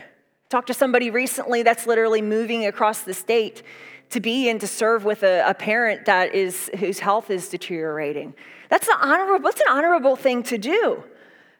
Talked 0.51 0.67
to 0.67 0.75
somebody 0.75 1.09
recently 1.09 1.63
that's 1.63 1.87
literally 1.87 2.21
moving 2.21 2.67
across 2.67 3.01
the 3.01 3.15
state 3.15 3.63
to 4.11 4.21
be 4.21 4.51
and 4.51 4.61
to 4.61 4.67
serve 4.67 5.07
with 5.07 5.23
a, 5.23 5.43
a 5.49 5.55
parent 5.55 6.05
that 6.05 6.35
is, 6.35 6.71
whose 6.79 6.99
health 6.99 7.31
is 7.31 7.49
deteriorating. 7.49 8.35
That's, 8.69 8.89
an 8.89 8.97
honorable, 9.01 9.45
that's 9.45 9.61
an 9.61 9.69
honorable 9.71 10.17
thing 10.17 10.43
to 10.45 10.59
do 10.59 11.05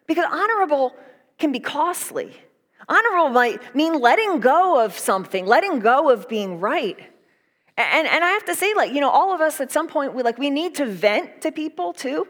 because 0.07 0.27
honorable 0.31 0.95
can 1.39 1.53
be 1.53 1.61
costly. 1.61 2.35
Honorable 2.89 3.31
might 3.31 3.75
mean 3.75 4.01
letting 4.01 4.41
go 4.41 4.85
of 4.85 4.99
something, 4.99 5.47
letting 5.47 5.81
go 5.81 6.11
of 6.11 6.29
being 6.29 6.61
right. 6.61 6.99
And, 7.77 8.09
and 8.09 8.25
I 8.25 8.31
have 8.31 8.45
to 8.47 8.55
say, 8.55 8.75
like, 8.75 8.93
you 8.93 9.01
know, 9.01 9.11
all 9.11 9.35
of 9.35 9.41
us 9.41 9.61
at 9.61 9.71
some 9.71 9.87
point, 9.87 10.15
we 10.15 10.23
like 10.23 10.39
we 10.39 10.51
need 10.51 10.75
to 10.77 10.87
vent 10.87 11.43
to 11.43 11.53
people 11.53 11.93
too. 11.93 12.27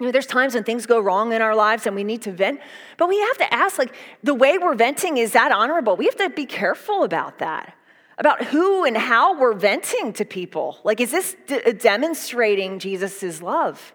You 0.00 0.06
know, 0.06 0.12
there's 0.12 0.26
times 0.26 0.54
when 0.54 0.62
things 0.62 0.86
go 0.86 1.00
wrong 1.00 1.32
in 1.32 1.42
our 1.42 1.56
lives 1.56 1.86
and 1.86 1.96
we 1.96 2.04
need 2.04 2.22
to 2.22 2.32
vent, 2.32 2.60
but 2.98 3.08
we 3.08 3.18
have 3.18 3.38
to 3.38 3.52
ask, 3.52 3.78
like, 3.78 3.94
the 4.22 4.34
way 4.34 4.56
we're 4.56 4.76
venting, 4.76 5.16
is 5.16 5.32
that 5.32 5.50
honorable? 5.50 5.96
We 5.96 6.04
have 6.04 6.16
to 6.16 6.30
be 6.30 6.46
careful 6.46 7.02
about 7.02 7.38
that, 7.38 7.74
about 8.18 8.44
who 8.44 8.84
and 8.84 8.96
how 8.96 9.38
we're 9.38 9.54
venting 9.54 10.12
to 10.14 10.24
people. 10.24 10.78
Like, 10.84 11.00
is 11.00 11.10
this 11.10 11.36
d- 11.46 11.72
demonstrating 11.72 12.78
Jesus' 12.80 13.40
love? 13.40 13.94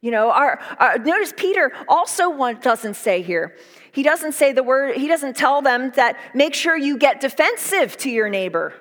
You 0.00 0.12
know, 0.12 0.30
our, 0.30 0.60
our, 0.78 0.98
notice 0.98 1.32
Peter 1.36 1.72
also 1.88 2.30
one, 2.30 2.60
doesn't 2.60 2.94
say 2.94 3.22
here. 3.22 3.56
He 3.90 4.02
doesn't 4.02 4.32
say 4.32 4.52
the 4.52 4.62
word, 4.62 4.96
he 4.96 5.08
doesn't 5.08 5.36
tell 5.36 5.62
them 5.62 5.90
that 5.96 6.16
make 6.34 6.54
sure 6.54 6.76
you 6.76 6.96
get 6.96 7.20
defensive 7.20 7.96
to 7.98 8.10
your 8.10 8.28
neighbor. 8.28 8.72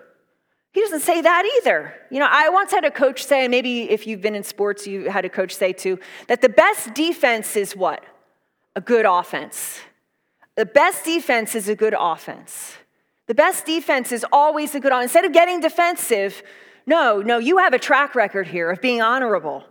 He 0.72 0.82
doesn't 0.82 1.00
say 1.00 1.22
that 1.22 1.50
either. 1.58 1.94
You 2.12 2.20
know, 2.20 2.28
I 2.30 2.50
once 2.50 2.72
had 2.72 2.84
a 2.84 2.92
coach 2.92 3.24
say, 3.24 3.48
maybe 3.48 3.90
if 3.90 4.06
you've 4.06 4.22
been 4.22 4.36
in 4.36 4.44
sports, 4.44 4.86
you 4.86 5.10
had 5.10 5.24
a 5.24 5.30
coach 5.30 5.56
say 5.56 5.72
too, 5.72 6.00
that 6.28 6.42
the 6.42 6.50
best 6.50 6.94
defense 6.94 7.56
is 7.56 7.76
what? 7.76 8.04
A 8.76 8.82
good 8.82 9.06
offense. 9.06 9.80
The 10.56 10.66
best 10.66 11.06
defense 11.06 11.56
is 11.56 11.70
a 11.70 11.76
good 11.76 11.96
offense. 11.98 12.76
The 13.28 13.36
best 13.36 13.66
defense 13.66 14.12
is 14.12 14.26
always 14.32 14.76
a 14.76 14.80
good 14.80 14.92
offense. 14.92 15.06
Instead 15.06 15.26
of 15.26 15.34
getting 15.34 15.60
defensive, 15.60 16.44
no, 16.86 17.22
no, 17.22 17.40
you 17.40 17.58
have 17.58 17.74
a 17.74 17.80
track 17.80 18.16
record 18.16 18.48
here 18.48 18.70
of 18.72 18.82
being 18.82 19.02
honorable. 19.02 19.64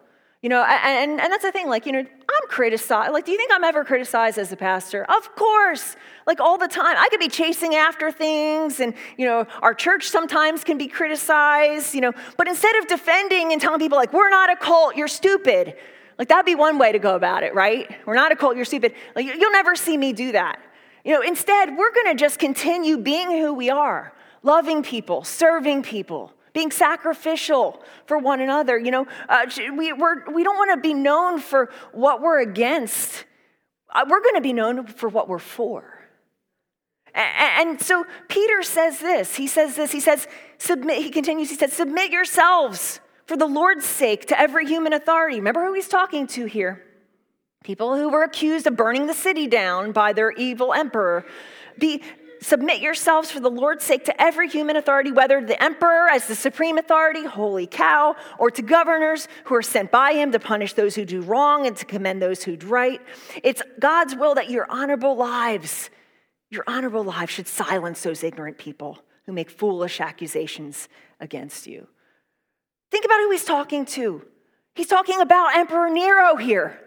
You 0.42 0.50
know, 0.50 0.62
and, 0.62 1.18
and 1.22 1.32
that's 1.32 1.42
the 1.42 1.52
thing, 1.52 1.70
like, 1.70 1.86
you 1.86 1.92
know, 1.92 2.00
I'm 2.00 2.48
criticized. 2.48 3.14
Like, 3.14 3.24
do 3.24 3.32
you 3.32 3.38
think 3.38 3.50
I'm 3.50 3.64
ever 3.64 3.82
criticized 3.82 4.36
as 4.36 4.52
a 4.52 4.56
pastor? 4.56 5.02
Of 5.04 5.34
course, 5.36 5.96
like 6.26 6.38
all 6.38 6.58
the 6.58 6.68
time. 6.68 6.96
I 6.98 7.08
could 7.08 7.18
be 7.20 7.30
chasing 7.30 7.74
after 7.74 8.12
things, 8.12 8.78
and, 8.78 8.92
you 9.16 9.24
know, 9.24 9.46
our 9.62 9.72
church 9.72 10.10
sometimes 10.10 10.62
can 10.62 10.76
be 10.76 10.86
criticized, 10.86 11.94
you 11.94 12.02
know, 12.02 12.12
but 12.36 12.46
instead 12.46 12.76
of 12.76 12.88
defending 12.88 13.52
and 13.52 13.60
telling 13.62 13.80
people, 13.80 13.96
like, 13.96 14.12
we're 14.12 14.28
not 14.28 14.52
a 14.52 14.56
cult, 14.56 14.96
you're 14.96 15.08
stupid, 15.08 15.76
like, 16.18 16.28
that'd 16.28 16.44
be 16.44 16.54
one 16.54 16.76
way 16.76 16.92
to 16.92 16.98
go 16.98 17.14
about 17.14 17.42
it, 17.42 17.54
right? 17.54 17.96
We're 18.04 18.14
not 18.14 18.30
a 18.30 18.36
cult, 18.36 18.56
you're 18.56 18.66
stupid. 18.66 18.92
Like, 19.16 19.24
you'll 19.24 19.50
never 19.50 19.74
see 19.74 19.96
me 19.96 20.12
do 20.12 20.32
that. 20.32 20.60
You 21.04 21.12
know, 21.12 21.20
instead, 21.20 21.76
we're 21.76 21.92
gonna 21.92 22.14
just 22.14 22.38
continue 22.38 22.96
being 22.98 23.30
who 23.30 23.54
we 23.54 23.70
are, 23.70 24.12
loving 24.42 24.82
people, 24.82 25.22
serving 25.24 25.82
people 25.82 26.32
being 26.54 26.70
sacrificial 26.70 27.82
for 28.06 28.16
one 28.16 28.40
another. 28.40 28.78
You 28.78 28.92
know, 28.92 29.06
uh, 29.28 29.46
we, 29.76 29.92
we're, 29.92 30.30
we 30.32 30.42
don't 30.44 30.56
want 30.56 30.70
to 30.70 30.80
be 30.80 30.94
known 30.94 31.40
for 31.40 31.70
what 31.92 32.22
we're 32.22 32.40
against. 32.40 33.26
Uh, 33.92 34.06
we're 34.08 34.22
going 34.22 34.36
to 34.36 34.40
be 34.40 34.54
known 34.54 34.86
for 34.86 35.08
what 35.08 35.28
we're 35.28 35.38
for. 35.38 35.98
And, 37.12 37.68
and 37.68 37.82
so 37.82 38.04
Peter 38.28 38.62
says 38.62 39.00
this. 39.00 39.34
He 39.34 39.46
says 39.46 39.76
this. 39.76 39.92
He 39.92 40.00
says, 40.00 40.26
submit, 40.58 41.02
he 41.02 41.10
continues, 41.10 41.50
he 41.50 41.56
says, 41.56 41.72
submit 41.72 42.10
yourselves 42.10 43.00
for 43.26 43.36
the 43.36 43.46
Lord's 43.46 43.84
sake 43.84 44.26
to 44.26 44.40
every 44.40 44.66
human 44.66 44.92
authority. 44.92 45.36
Remember 45.36 45.66
who 45.66 45.74
he's 45.74 45.88
talking 45.88 46.26
to 46.28 46.46
here? 46.46 46.82
People 47.64 47.96
who 47.96 48.10
were 48.10 48.22
accused 48.22 48.66
of 48.68 48.76
burning 48.76 49.06
the 49.06 49.14
city 49.14 49.48
down 49.48 49.90
by 49.90 50.12
their 50.12 50.30
evil 50.30 50.72
emperor. 50.72 51.26
Be, 51.78 52.02
Submit 52.44 52.82
yourselves 52.82 53.30
for 53.30 53.40
the 53.40 53.50
Lord's 53.50 53.84
sake 53.84 54.04
to 54.04 54.20
every 54.20 54.50
human 54.50 54.76
authority, 54.76 55.10
whether 55.10 55.42
the 55.42 55.60
emperor 55.62 56.10
as 56.10 56.26
the 56.26 56.34
supreme 56.34 56.76
authority, 56.76 57.24
holy 57.24 57.66
cow, 57.66 58.16
or 58.38 58.50
to 58.50 58.60
governors 58.60 59.28
who 59.44 59.54
are 59.54 59.62
sent 59.62 59.90
by 59.90 60.12
him 60.12 60.30
to 60.32 60.38
punish 60.38 60.74
those 60.74 60.94
who 60.94 61.06
do 61.06 61.22
wrong 61.22 61.66
and 61.66 61.74
to 61.78 61.86
commend 61.86 62.20
those 62.20 62.42
who 62.42 62.54
do 62.58 62.66
right. 62.66 63.00
It's 63.42 63.62
God's 63.80 64.14
will 64.14 64.34
that 64.34 64.50
your 64.50 64.70
honorable 64.70 65.16
lives, 65.16 65.88
your 66.50 66.64
honorable 66.66 67.02
lives 67.02 67.32
should 67.32 67.48
silence 67.48 68.02
those 68.02 68.22
ignorant 68.22 68.58
people 68.58 68.98
who 69.24 69.32
make 69.32 69.48
foolish 69.48 69.98
accusations 69.98 70.90
against 71.20 71.66
you. 71.66 71.88
Think 72.90 73.06
about 73.06 73.20
who 73.20 73.30
he's 73.30 73.46
talking 73.46 73.86
to. 73.86 74.22
He's 74.74 74.88
talking 74.88 75.22
about 75.22 75.56
Emperor 75.56 75.88
Nero 75.88 76.36
here. 76.36 76.78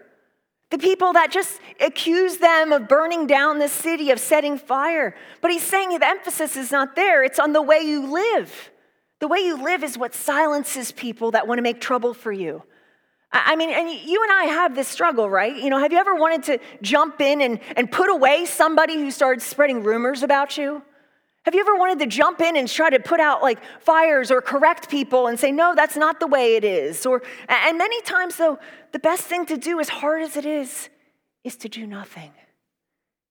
The 0.70 0.78
people 0.78 1.14
that 1.14 1.30
just 1.30 1.60
accuse 1.80 2.36
them 2.38 2.72
of 2.72 2.88
burning 2.88 3.26
down 3.26 3.58
the 3.58 3.68
city, 3.68 4.10
of 4.10 4.20
setting 4.20 4.58
fire. 4.58 5.16
But 5.40 5.50
he's 5.50 5.62
saying 5.62 5.98
the 5.98 6.06
emphasis 6.06 6.56
is 6.56 6.70
not 6.70 6.94
there, 6.94 7.24
it's 7.24 7.38
on 7.38 7.52
the 7.52 7.62
way 7.62 7.80
you 7.80 8.12
live. 8.12 8.70
The 9.20 9.28
way 9.28 9.40
you 9.40 9.62
live 9.62 9.82
is 9.82 9.98
what 9.98 10.14
silences 10.14 10.92
people 10.92 11.32
that 11.32 11.48
want 11.48 11.58
to 11.58 11.62
make 11.62 11.80
trouble 11.80 12.14
for 12.14 12.30
you. 12.30 12.62
I 13.30 13.56
mean, 13.56 13.70
and 13.70 13.90
you 13.90 14.22
and 14.22 14.32
I 14.32 14.44
have 14.44 14.74
this 14.74 14.88
struggle, 14.88 15.28
right? 15.28 15.54
You 15.54 15.68
know, 15.68 15.78
have 15.78 15.92
you 15.92 15.98
ever 15.98 16.14
wanted 16.14 16.44
to 16.44 16.58
jump 16.80 17.20
in 17.20 17.42
and, 17.42 17.60
and 17.76 17.90
put 17.90 18.08
away 18.08 18.46
somebody 18.46 18.94
who 18.94 19.10
started 19.10 19.42
spreading 19.42 19.82
rumors 19.82 20.22
about 20.22 20.56
you? 20.56 20.82
Have 21.48 21.54
you 21.54 21.62
ever 21.62 21.76
wanted 21.76 22.00
to 22.00 22.06
jump 22.06 22.42
in 22.42 22.58
and 22.58 22.68
try 22.68 22.90
to 22.90 23.00
put 23.00 23.20
out 23.20 23.40
like 23.40 23.58
fires 23.80 24.30
or 24.30 24.42
correct 24.42 24.90
people 24.90 25.28
and 25.28 25.40
say, 25.40 25.50
no, 25.50 25.74
that's 25.74 25.96
not 25.96 26.20
the 26.20 26.26
way 26.26 26.56
it 26.56 26.62
is? 26.62 27.06
Or, 27.06 27.22
and 27.48 27.78
many 27.78 28.02
times, 28.02 28.36
though, 28.36 28.58
the 28.92 28.98
best 28.98 29.22
thing 29.22 29.46
to 29.46 29.56
do, 29.56 29.80
as 29.80 29.88
hard 29.88 30.20
as 30.20 30.36
it 30.36 30.44
is, 30.44 30.90
is 31.44 31.56
to 31.56 31.70
do 31.70 31.86
nothing. 31.86 32.32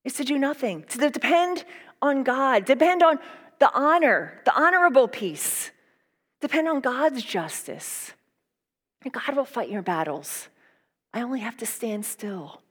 Is 0.03 0.13
to 0.13 0.23
do 0.23 0.39
nothing, 0.39 0.84
to 0.86 1.12
depend 1.12 1.63
on 2.01 2.23
God, 2.23 2.65
depend 2.65 3.03
on 3.03 3.19
the 3.60 3.71
honor, 3.71 4.41
the 4.45 4.60
honorable 4.60 5.08
peace, 5.08 5.69
depend 6.41 6.67
on 6.67 6.80
God's 6.80 7.21
justice. 7.21 8.13
And 9.03 9.13
God 9.13 9.36
will 9.36 9.45
fight 9.45 9.69
your 9.69 9.84
battles. 9.84 10.47
I 11.13 11.21
only 11.21 11.41
have 11.41 11.58
to 11.58 11.67
stand 11.67 12.03
still. 12.03 12.63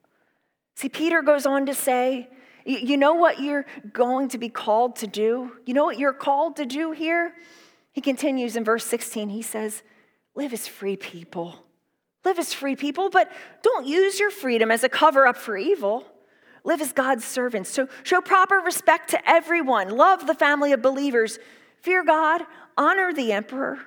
See, 0.75 0.89
Peter 0.89 1.23
goes 1.23 1.47
on 1.47 1.67
to 1.67 1.73
say, 1.73 2.31
you 2.67 2.97
know 2.97 3.15
what 3.15 3.41
you're 3.41 3.65
going 3.93 4.29
to 4.31 4.39
be 4.39 4.49
called 4.49 4.97
to 4.97 5.07
do? 5.07 5.53
You 5.65 5.75
know 5.75 5.85
what 5.85 5.99
you're 5.99 6.13
called 6.13 6.57
to 6.57 6.67
do 6.67 6.93
here? 6.93 7.33
He 7.93 8.01
continues 8.01 8.57
in 8.57 8.65
verse 8.65 8.85
16. 8.85 9.29
He 9.29 9.43
says, 9.43 9.83
Live 10.35 10.53
as 10.53 10.67
free 10.67 10.97
people. 10.97 11.65
Live 12.25 12.39
as 12.39 12.53
free 12.53 12.75
people, 12.75 13.09
but 13.09 13.31
don't 13.63 13.87
use 13.87 14.19
your 14.19 14.31
freedom 14.31 14.71
as 14.71 14.83
a 14.83 14.89
cover 14.89 15.27
up 15.27 15.37
for 15.37 15.57
evil. 15.57 16.05
Live 16.65 16.81
as 16.81 16.93
God's 16.93 17.25
servants. 17.25 17.71
So 17.71 17.89
show 18.03 18.21
proper 18.21 18.57
respect 18.57 19.11
to 19.11 19.31
everyone. 19.31 19.91
Love 19.91 20.27
the 20.27 20.35
family 20.35 20.73
of 20.73 20.83
believers. 20.83 21.39
Fear 21.81 22.05
God. 22.05 22.43
Honor 22.77 23.15
the 23.15 23.31
emperor. 23.31 23.79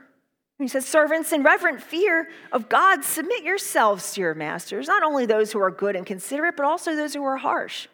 He 0.58 0.70
says, 0.70 0.86
Servants, 0.86 1.34
in 1.34 1.44
reverent 1.44 1.82
fear 1.82 2.30
of 2.52 2.70
God, 2.70 3.04
submit 3.04 3.44
yourselves 3.44 4.14
to 4.14 4.22
your 4.22 4.34
masters, 4.34 4.88
not 4.88 5.04
only 5.04 5.26
those 5.26 5.52
who 5.52 5.60
are 5.60 5.72
good 5.72 5.96
and 5.96 6.06
considerate, 6.06 6.56
but 6.56 6.66
also 6.66 6.96
those 6.96 7.14
who 7.14 7.24
are 7.24 7.38
harsh. 7.38 7.88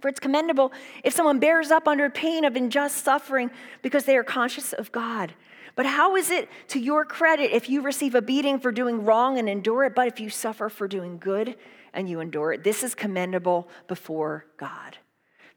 For 0.00 0.08
it's 0.08 0.20
commendable 0.20 0.72
if 1.04 1.14
someone 1.14 1.38
bears 1.38 1.70
up 1.70 1.86
under 1.86 2.08
pain 2.10 2.44
of 2.44 2.56
unjust 2.56 3.04
suffering 3.04 3.50
because 3.82 4.04
they 4.04 4.16
are 4.16 4.24
conscious 4.24 4.72
of 4.72 4.92
God. 4.92 5.34
But 5.76 5.86
how 5.86 6.16
is 6.16 6.30
it 6.30 6.48
to 6.68 6.78
your 6.78 7.04
credit 7.04 7.54
if 7.54 7.68
you 7.68 7.80
receive 7.80 8.14
a 8.14 8.22
beating 8.22 8.58
for 8.58 8.72
doing 8.72 9.04
wrong 9.04 9.38
and 9.38 9.48
endure 9.48 9.84
it, 9.84 9.94
but 9.94 10.08
if 10.08 10.20
you 10.20 10.30
suffer 10.30 10.68
for 10.68 10.88
doing 10.88 11.18
good 11.18 11.56
and 11.92 12.08
you 12.08 12.20
endure 12.20 12.52
it? 12.52 12.64
This 12.64 12.82
is 12.82 12.94
commendable 12.94 13.68
before 13.86 14.46
God. 14.56 14.98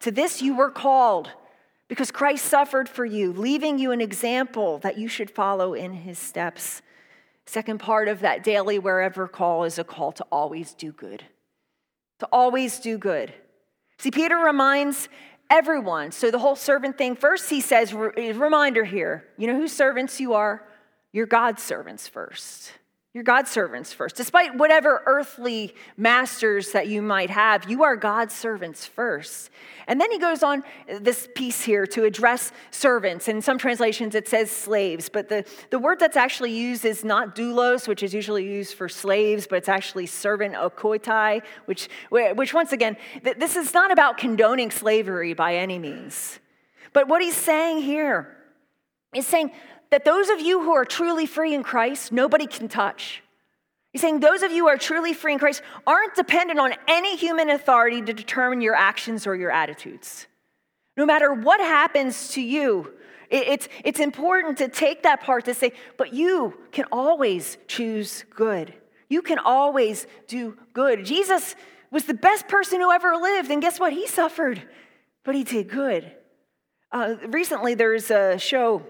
To 0.02 0.12
this 0.12 0.42
you 0.42 0.56
were 0.56 0.70
called 0.70 1.30
because 1.88 2.12
Christ 2.12 2.46
suffered 2.46 2.90
for 2.90 3.06
you, 3.06 3.34
leaving 3.34 3.78
you 3.78 3.92
an 3.92 4.02
example 4.02 4.78
that 4.80 4.98
you 4.98 5.08
should 5.08 5.30
follow 5.30 5.74
in 5.74 5.94
his 5.94 6.18
steps. 6.20 6.82
Second 7.46 7.80
part 7.80 8.08
of 8.08 8.22
that 8.22 8.44
daily 8.44 8.80
wherever 8.80 9.28
call 9.28 9.64
is 9.64 9.78
a 9.78 9.84
call 9.84 10.12
to 10.14 10.26
always 10.32 10.74
do 10.74 10.92
good. 10.92 11.24
To 12.20 12.26
always 12.32 12.80
do 12.80 12.98
good. 12.98 13.34
See, 13.98 14.12
Peter 14.12 14.38
reminds 14.38 15.10
everyone. 15.50 16.12
So 16.12 16.32
the 16.32 16.40
whole 16.40 16.56
servant 16.56 16.98
thing, 16.98 17.16
first 17.16 17.50
he 17.50 17.62
says, 17.62 17.94
reminder 17.94 18.84
here, 18.84 19.26
you 19.38 19.48
know 19.48 19.56
whose 19.56 19.72
servants 19.72 20.20
you 20.20 20.34
are? 20.34 20.64
You're 21.12 21.28
God's 21.28 21.62
servants 21.62 22.08
first. 22.08 22.72
You're 23.14 23.24
God's 23.24 23.52
servants 23.52 23.94
first. 23.94 24.16
Despite 24.16 24.56
whatever 24.56 25.04
earthly 25.06 25.76
masters 25.98 26.72
that 26.72 26.88
you 26.88 27.04
might 27.04 27.30
have, 27.30 27.70
you 27.70 27.84
are 27.84 27.96
God's 27.96 28.34
servants 28.34 28.88
first. 28.88 29.52
And 29.88 30.02
then 30.02 30.12
he 30.12 30.18
goes 30.18 30.42
on 30.42 30.64
this 30.88 31.28
piece 31.36 31.62
here 31.62 31.86
to 31.88 32.06
address 32.06 32.52
servants. 32.72 33.28
In 33.28 33.40
some 33.44 33.60
translations, 33.60 34.16
it 34.16 34.28
says 34.28 34.50
slaves, 34.50 35.10
but 35.10 35.30
the, 35.30 35.46
the 35.70 35.78
word 35.78 36.00
that's 36.00 36.18
actually 36.18 36.54
used 36.54 36.86
is 36.86 37.04
not 37.04 37.36
doulos, 37.36 37.88
which 37.88 38.02
is 38.02 38.16
usually 38.16 38.46
used 38.46 38.74
for 38.74 38.90
slaves, 38.90 39.46
but 39.48 39.58
it's 39.58 39.70
actually 39.70 40.08
servant 40.08 40.56
okoitai, 40.56 41.44
which, 41.66 41.90
which 42.10 42.54
once 42.54 42.72
again, 42.72 42.98
this 43.22 43.56
is 43.56 43.76
not 43.76 43.92
about 43.92 44.18
condoning 44.18 44.72
slavery 44.72 45.36
by 45.36 45.58
any 45.58 45.78
means. 45.78 46.40
But 46.94 47.08
what 47.08 47.22
he's 47.22 47.38
saying 47.38 47.84
here 47.84 48.36
is 49.14 49.28
saying, 49.28 49.52
that 49.94 50.06
those 50.06 50.30
of 50.30 50.42
you 50.42 50.60
who 50.64 50.74
are 50.74 50.86
truly 50.86 51.28
free 51.28 51.54
in 51.54 51.62
Christ, 51.62 52.12
nobody 52.12 52.48
can 52.48 52.68
touch. 52.68 53.22
He's 53.92 54.02
saying 54.02 54.22
those 54.22 54.42
of 54.42 54.52
you 54.52 54.64
who 54.64 54.70
are 54.70 54.76
truly 54.76 55.14
free 55.14 55.34
in 55.34 55.38
Christ 55.38 55.62
aren't 55.86 56.16
dependent 56.16 56.60
on 56.60 56.74
any 56.88 57.16
human 57.16 57.52
authority 57.52 58.02
to 58.02 58.12
determine 58.12 58.60
your 58.60 58.74
actions 58.74 59.28
or 59.28 59.36
your 59.36 59.52
attitudes. 59.52 60.26
No 60.98 61.06
matter 61.06 61.32
what 61.32 61.60
happens 61.60 62.30
to 62.30 62.42
you, 62.42 62.92
it's, 63.30 63.70
it's 63.84 64.00
important 64.00 64.58
to 64.58 64.68
take 64.68 65.04
that 65.04 65.22
part 65.22 65.46
to 65.46 65.54
say, 65.54 65.74
but 65.96 66.12
you 66.12 66.58
can 66.72 66.86
always 66.92 67.60
choose 67.68 68.26
good. 68.36 68.74
You 69.10 69.22
can 69.22 69.38
always 69.38 70.08
do 70.28 70.58
good. 70.74 71.06
Jesus 71.06 71.56
was 71.92 72.06
the 72.06 72.16
best 72.16 72.48
person 72.48 72.82
who 72.82 72.92
ever 72.92 73.16
lived, 73.16 73.52
and 73.52 73.62
guess 73.62 73.80
what? 73.80 73.94
He 73.94 74.08
suffered. 74.08 74.60
but 75.24 75.36
he 75.36 75.44
did 75.44 75.70
good. 75.70 76.12
Uh, 76.92 77.14
recently, 77.28 77.76
there's 77.76 78.10
a 78.10 78.40
show 78.40 78.82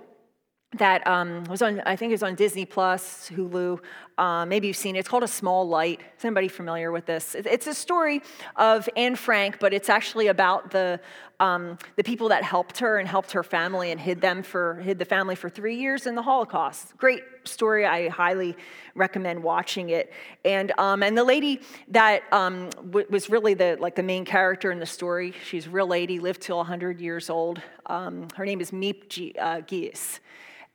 that 0.76 1.06
um, 1.08 1.44
was 1.46 1.62
on, 1.62 1.82
I 1.82 1.96
think 1.96 2.10
it 2.10 2.14
was 2.14 2.24
on 2.24 2.36
Disney 2.36 2.66
Plus, 2.66 3.30
Hulu. 3.34 3.80
Uh, 4.18 4.46
maybe 4.46 4.68
you've 4.68 4.78
seen 4.78 4.96
it. 4.96 5.00
It's 5.00 5.08
called 5.08 5.24
A 5.24 5.28
Small 5.28 5.68
Light. 5.68 6.02
Is 6.18 6.26
anybody 6.26 6.48
familiar 6.48 6.92
with 6.92 7.06
this? 7.06 7.36
It's 7.36 7.68
a 7.68 7.74
story 7.74 8.22
of 8.56 8.88
Anne 8.96 9.16
Frank, 9.16 9.60
but 9.60 9.74
it's 9.74 9.90
actually 9.90 10.28
about 10.28 10.72
the, 10.72 11.00
um, 11.40 11.78
the 11.96 12.04
people 12.04 12.30
that 12.30 12.44
helped 12.44 12.80
her 12.80 13.00
and 13.00 13.08
helped 13.08 13.32
her 13.32 13.44
family 13.44 13.92
and 13.92 14.00
hid 14.00 14.22
them 14.22 14.44
for 14.44 14.76
hid 14.76 15.00
the 15.00 15.06
family 15.06 15.36
for 15.36 15.50
three 15.50 15.76
years 15.76 16.06
in 16.06 16.16
the 16.16 16.22
Holocaust. 16.22 16.96
Great 16.98 17.24
story. 17.44 17.86
I 17.86 18.10
highly 18.10 18.56
recommend 18.96 19.42
watching 19.42 19.90
it. 19.90 20.14
And 20.46 20.72
um, 20.78 21.02
and 21.02 21.18
the 21.18 21.24
lady 21.24 21.62
that 21.90 22.22
um, 22.32 22.70
w- 22.70 23.08
was 23.10 23.30
really 23.30 23.56
the 23.56 23.78
like 23.80 23.96
the 23.96 24.04
main 24.04 24.26
character 24.26 24.72
in 24.72 24.80
the 24.80 24.86
story. 24.86 25.34
She's 25.44 25.66
a 25.66 25.70
real 25.72 25.88
lady, 25.88 26.20
lived 26.20 26.42
till 26.42 26.58
100 26.58 27.02
years 27.02 27.30
old. 27.30 27.62
Um, 27.88 28.28
her 28.36 28.46
name 28.46 28.62
is 28.62 28.72
Miep 28.72 29.10
G- 29.10 29.36
uh, 29.40 29.62
Gies. 29.62 30.20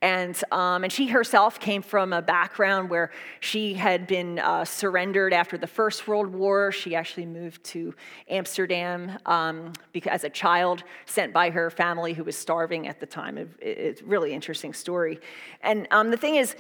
And, 0.01 0.41
um, 0.53 0.85
and 0.85 0.93
she 0.93 1.09
herself 1.09 1.59
came 1.59 1.83
from 1.83 2.13
a 2.13 2.23
background 2.23 2.89
where 2.89 3.11
she 3.41 3.75
had 3.75 4.07
been 4.07 4.39
uh, 4.39 4.65
surrendered 4.65 5.33
after 5.33 5.59
the 5.59 5.67
First 5.67 6.07
World 6.07 6.29
War. 6.29 6.71
She 6.71 6.95
actually 6.95 7.27
moved 7.27 7.65
to 7.65 7.95
Amsterdam 8.29 9.19
um, 9.27 9.73
because, 9.93 10.13
as 10.13 10.25
a 10.25 10.31
child, 10.31 10.85
sent 11.07 11.33
by 11.33 11.51
her 11.51 11.69
family 11.69 12.13
who 12.13 12.23
was 12.23 12.37
starving 12.37 12.87
at 12.87 13.01
the 13.01 13.07
time. 13.07 13.39
It's 13.61 14.01
a 14.01 14.05
really 14.05 14.33
interesting 14.33 14.73
story. 14.73 15.19
And 15.63 15.89
um, 15.91 16.13
the 16.13 16.17
thing 16.17 16.37
is, 16.37 16.55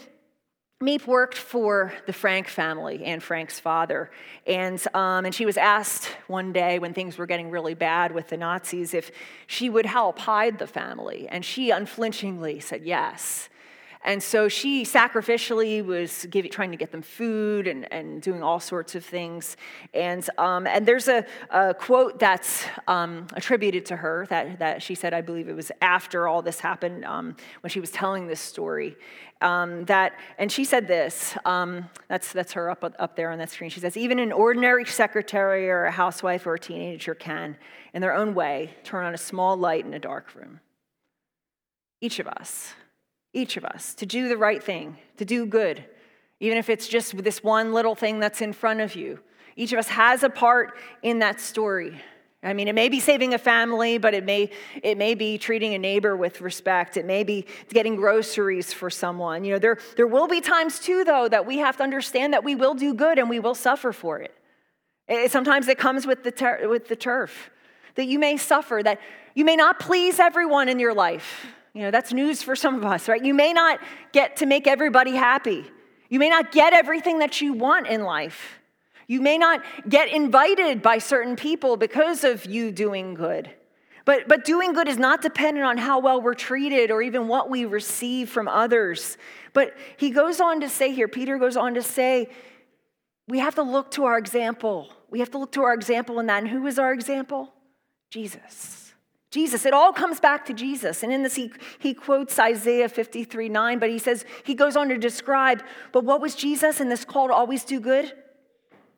Miep 0.80 1.08
worked 1.08 1.36
for 1.36 1.92
the 2.06 2.12
Frank 2.12 2.46
family 2.46 3.04
and 3.04 3.20
Frank's 3.20 3.58
father. 3.58 4.12
And, 4.46 4.80
um, 4.94 5.24
and 5.24 5.34
she 5.34 5.44
was 5.44 5.56
asked 5.56 6.06
one 6.28 6.52
day 6.52 6.78
when 6.78 6.94
things 6.94 7.18
were 7.18 7.26
getting 7.26 7.50
really 7.50 7.74
bad 7.74 8.12
with 8.12 8.28
the 8.28 8.36
Nazis 8.36 8.94
if 8.94 9.10
she 9.48 9.68
would 9.68 9.86
help 9.86 10.20
hide 10.20 10.60
the 10.60 10.68
family. 10.68 11.26
And 11.28 11.44
she 11.44 11.70
unflinchingly 11.70 12.60
said 12.60 12.84
yes. 12.84 13.48
And 14.04 14.22
so 14.22 14.48
she 14.48 14.84
sacrificially 14.84 15.84
was 15.84 16.26
giving, 16.30 16.50
trying 16.50 16.70
to 16.70 16.76
get 16.76 16.92
them 16.92 17.02
food 17.02 17.66
and, 17.66 17.92
and 17.92 18.22
doing 18.22 18.42
all 18.42 18.61
sorts 18.61 18.94
of 18.94 19.04
things. 19.04 19.56
And, 19.92 20.28
um, 20.38 20.66
and 20.66 20.87
there's 20.87 21.08
a, 21.08 21.26
a 21.50 21.74
quote 21.74 22.18
that's 22.18 22.64
um, 22.87 23.26
attributed 23.34 23.84
to 23.87 23.96
her 23.96 24.26
that, 24.30 24.61
that 24.61 24.82
she 24.82 24.94
said, 24.94 25.12
I 25.12 25.20
believe 25.20 25.48
it 25.48 25.56
was 25.56 25.72
after 25.82 26.28
all 26.28 26.42
this 26.42 26.61
happened, 26.61 27.04
um, 27.04 27.37
when 27.61 27.70
she 27.70 27.80
was 27.80 27.90
telling 27.90 28.28
this 28.28 28.40
story. 28.40 28.96
Um, 29.40 29.84
that, 29.84 30.18
and 30.38 30.50
she 30.50 30.64
said 30.64 30.88
this, 30.88 31.37
um, 31.44 31.88
that's, 32.08 32.32
that's 32.32 32.52
her 32.52 32.70
up, 32.70 32.84
up 32.98 33.16
there 33.16 33.30
on 33.30 33.38
that 33.38 33.50
screen. 33.50 33.70
She 33.70 33.80
says, 33.80 33.96
even 33.96 34.18
an 34.18 34.32
ordinary 34.32 34.84
secretary 34.84 35.68
or 35.68 35.84
a 35.84 35.92
housewife 35.92 36.46
or 36.46 36.54
a 36.54 36.58
teenager 36.58 37.14
can, 37.14 37.56
in 37.92 38.00
their 38.00 38.14
own 38.14 38.34
way, 38.34 38.74
turn 38.84 39.04
on 39.04 39.14
a 39.14 39.18
small 39.18 39.56
light 39.56 39.84
in 39.84 39.94
a 39.94 39.98
dark 39.98 40.34
room. 40.34 40.61
Each 42.00 42.20
of 42.20 42.28
us 42.28 42.74
each 43.38 43.57
of 43.57 43.64
us, 43.64 43.94
to 43.94 44.07
do 44.07 44.29
the 44.29 44.37
right 44.37 44.62
thing, 44.62 44.98
to 45.16 45.24
do 45.24 45.46
good, 45.46 45.85
even 46.40 46.59
if 46.59 46.68
it's 46.68 46.88
just 46.88 47.16
this 47.22 47.42
one 47.42 47.72
little 47.72 47.94
thing 47.94 48.20
that's 48.20 48.40
in 48.40 48.53
front 48.53 48.81
of 48.81 48.94
you. 48.94 49.20
Each 49.57 49.72
of 49.72 49.79
us 49.79 49.88
has 49.88 50.22
a 50.22 50.31
part 50.31 50.77
in 51.03 51.20
that 51.20 51.40
story. 51.40 52.01
I 52.42 52.53
mean, 52.53 52.68
it 52.68 52.74
may 52.74 52.88
be 52.88 53.01
saving 53.01 53.35
a 53.35 53.38
family, 53.38 53.98
but 53.98 54.14
it 54.14 54.24
may, 54.24 54.51
it 54.83 54.96
may 54.96 55.14
be 55.16 55.38
treating 55.38 55.74
a 55.74 55.79
neighbor 55.79 56.16
with 56.16 56.40
respect. 56.40 56.96
It 56.96 57.05
may 57.05 57.24
be 57.24 57.46
getting 57.70 57.96
groceries 57.96 58.72
for 58.72 58.90
someone. 58.90 59.44
You 59.44 59.55
know, 59.55 59.59
there, 59.59 59.79
there 59.96 60.07
will 60.07 60.29
be 60.29 60.40
times 60.40 60.79
too, 60.79 61.03
though, 61.03 61.29
that 61.29 61.46
we 61.46 61.59
have 61.59 61.77
to 61.79 61.83
understand 61.83 62.33
that 62.35 62.44
we 62.44 62.55
will 62.55 62.74
do 62.74 62.94
good 62.94 63.18
and 63.18 63.29
we 63.29 63.40
will 63.40 63.57
suffer 63.57 63.92
for 63.92 64.20
it. 64.20 64.33
it 65.09 65.33
sometimes 65.33 65.66
it 65.66 65.79
comes 65.79 66.07
with 66.07 66.22
the, 66.22 66.31
ter- 66.31 66.68
with 66.68 66.87
the 66.87 66.94
turf, 66.94 67.51
that 67.96 68.07
you 68.07 68.20
may 68.20 68.37
suffer, 68.37 68.81
that 68.85 69.01
you 69.35 69.44
may 69.44 69.57
not 69.57 69.81
please 69.81 70.20
everyone 70.20 70.68
in 70.68 70.79
your 70.79 70.94
life. 70.94 71.46
You 71.74 71.83
know, 71.83 71.90
that's 71.90 72.12
news 72.12 72.42
for 72.42 72.57
some 72.57 72.76
of 72.76 72.85
us, 72.85 73.09
right? 73.09 73.24
You 73.24 73.35
may 73.35 73.52
not 73.52 73.81
get 74.12 74.37
to 74.38 74.46
make 74.46 74.66
everybody 74.66 75.14
happy. 75.14 75.64
You 76.09 76.18
may 76.18 76.28
not 76.28 76.52
get 76.52 76.72
everything 76.72 77.18
that 77.18 77.40
you 77.40 77.52
want 77.52 77.87
in 77.87 78.02
life. 78.02 78.59
You 79.07 79.20
may 79.20 79.38
not 79.38 79.62
get 79.88 80.09
invited 80.09 80.83
by 80.83 80.98
certain 80.98 81.37
people 81.37 81.76
because 81.76 82.24
of 82.24 82.44
you 82.46 82.72
doing 82.72 83.14
good. 83.14 83.50
But, 84.04 84.26
but 84.26 84.44
doing 84.44 84.72
good 84.72 84.88
is 84.88 84.98
not 84.98 85.20
dependent 85.20 85.66
on 85.66 85.76
how 85.76 86.00
well 86.00 86.20
we're 86.20 86.35
treated 86.35 86.90
or 86.90 87.02
even 87.02 87.28
what 87.28 87.50
we 87.50 87.66
receive 87.66 88.31
from 88.31 88.48
others. 88.48 89.18
But 89.52 89.74
he 89.98 90.11
goes 90.11 90.40
on 90.40 90.61
to 90.62 90.68
say 90.68 90.92
here, 90.94 91.09
Peter 91.09 91.37
goes 91.37 91.59
on 91.59 91.74
to 91.74 91.83
say, 91.83 92.31
we 93.26 93.38
have 93.38 93.54
to 93.57 93.62
look 93.62 93.90
to 93.92 94.04
our 94.04 94.16
example. 94.16 94.90
We 95.11 95.18
have 95.18 95.31
to 95.33 95.38
look 95.38 95.52
to 95.52 95.62
our 95.62 95.74
example 95.74 96.20
in 96.20 96.26
that. 96.26 96.38
And 96.38 96.48
who 96.48 96.66
is 96.66 96.78
our 96.78 96.92
example? 96.92 97.52
Jesus. 98.11 98.88
Jesus. 99.30 99.66
It 99.66 99.74
all 99.74 99.92
comes 99.92 100.20
back 100.20 100.46
to 100.46 100.54
Jesus. 100.54 101.02
And 101.02 101.12
in 101.12 101.22
this, 101.22 101.34
he, 101.34 101.52
he 101.78 101.92
quotes 101.92 102.38
Isaiah 102.38 102.88
53 102.88 103.48
9, 103.48 103.78
but 103.78 103.90
he 103.90 103.98
says, 103.98 104.24
he 104.44 104.54
goes 104.54 104.76
on 104.76 104.88
to 104.88 104.96
describe, 104.96 105.62
but 105.92 106.04
what 106.04 106.20
was 106.20 106.34
Jesus 106.34 106.80
in 106.80 106.88
this 106.88 107.04
call 107.04 107.28
to 107.28 107.34
always 107.34 107.64
do 107.64 107.78
good? 107.78 108.12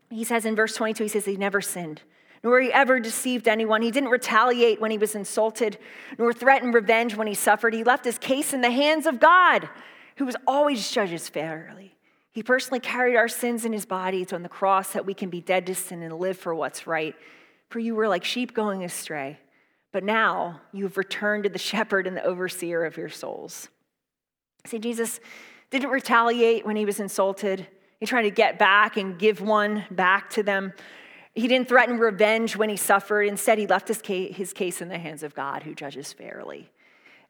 He 0.09 0.25
says 0.25 0.45
in 0.45 0.55
verse 0.55 0.75
22, 0.75 1.05
he 1.05 1.09
says, 1.09 1.25
he 1.25 1.37
never 1.37 1.61
sinned, 1.61 2.03
nor 2.45 2.61
he 2.61 2.73
ever 2.73 3.01
deceived 3.01 3.49
anyone. 3.49 3.83
He 3.83 3.91
didn't 3.91 4.11
retaliate 4.11 4.81
when 4.81 4.91
he 4.91 4.99
was 4.99 5.15
insulted, 5.15 5.79
nor 6.19 6.33
threaten 6.33 6.73
revenge 6.73 7.17
when 7.17 7.27
he 7.27 7.35
suffered. 7.35 7.75
He 7.75 7.85
left 7.85 8.05
his 8.05 8.19
case 8.19 8.53
in 8.53 8.61
the 8.61 8.71
hands 8.71 9.07
of 9.07 9.19
God, 9.21 9.69
who 10.17 10.27
was 10.27 10.37
always 10.47 10.91
judges 10.91 11.29
fairly. 11.29 11.97
He 12.33 12.45
personally 12.45 12.81
carried 12.81 13.17
our 13.17 13.29
sins 13.29 13.65
in 13.65 13.73
his 13.73 13.85
body 13.85 14.25
on 14.33 14.45
the 14.45 14.49
cross 14.49 14.93
that 14.93 15.07
we 15.07 15.15
can 15.15 15.29
be 15.29 15.41
dead 15.41 15.67
to 15.67 15.75
sin 15.75 16.03
and 16.03 16.17
live 16.17 16.39
for 16.39 16.55
what's 16.55 16.87
right. 16.87 17.17
For 17.69 17.81
you 17.81 17.97
were 17.97 18.07
like 18.07 18.23
sheep 18.23 18.55
going 18.55 18.85
astray 18.85 19.39
but 19.93 20.05
now 20.05 20.61
you've 20.73 20.97
returned 20.97 21.45
to 21.45 21.51
the 21.51 21.59
shepherd 21.71 22.07
and 22.07 22.17
the 22.17 22.25
overseer 22.25 22.85
of 22.85 22.97
your 22.97 23.09
souls. 23.09 23.69
See, 24.67 24.79
Jesus 24.79 25.21
didn't 25.71 25.91
retaliate 25.91 26.67
when 26.67 26.77
he 26.77 26.85
was 26.85 27.01
insulted. 27.01 27.67
He 27.99 28.07
tried 28.07 28.23
to 28.23 28.31
get 28.31 28.59
back 28.59 28.97
and 28.97 29.19
give 29.19 29.41
one 29.41 29.85
back 29.91 30.31
to 30.31 30.43
them. 30.43 30.73
He 31.35 31.47
didn't 31.47 31.69
threaten 31.69 31.99
revenge 31.99 32.57
when 32.57 32.69
he 32.69 32.77
suffered. 32.77 33.23
Instead, 33.23 33.59
he 33.59 33.67
left 33.67 33.89
his 33.89 34.03
case, 34.03 34.35
his 34.35 34.53
case 34.53 34.83
in 34.83 34.89
the 34.89 34.99
hands 34.99 35.23
of 35.23 35.35
God 35.35 35.63
who 35.63 35.75
judges 35.75 36.13
fairly. 36.13 36.71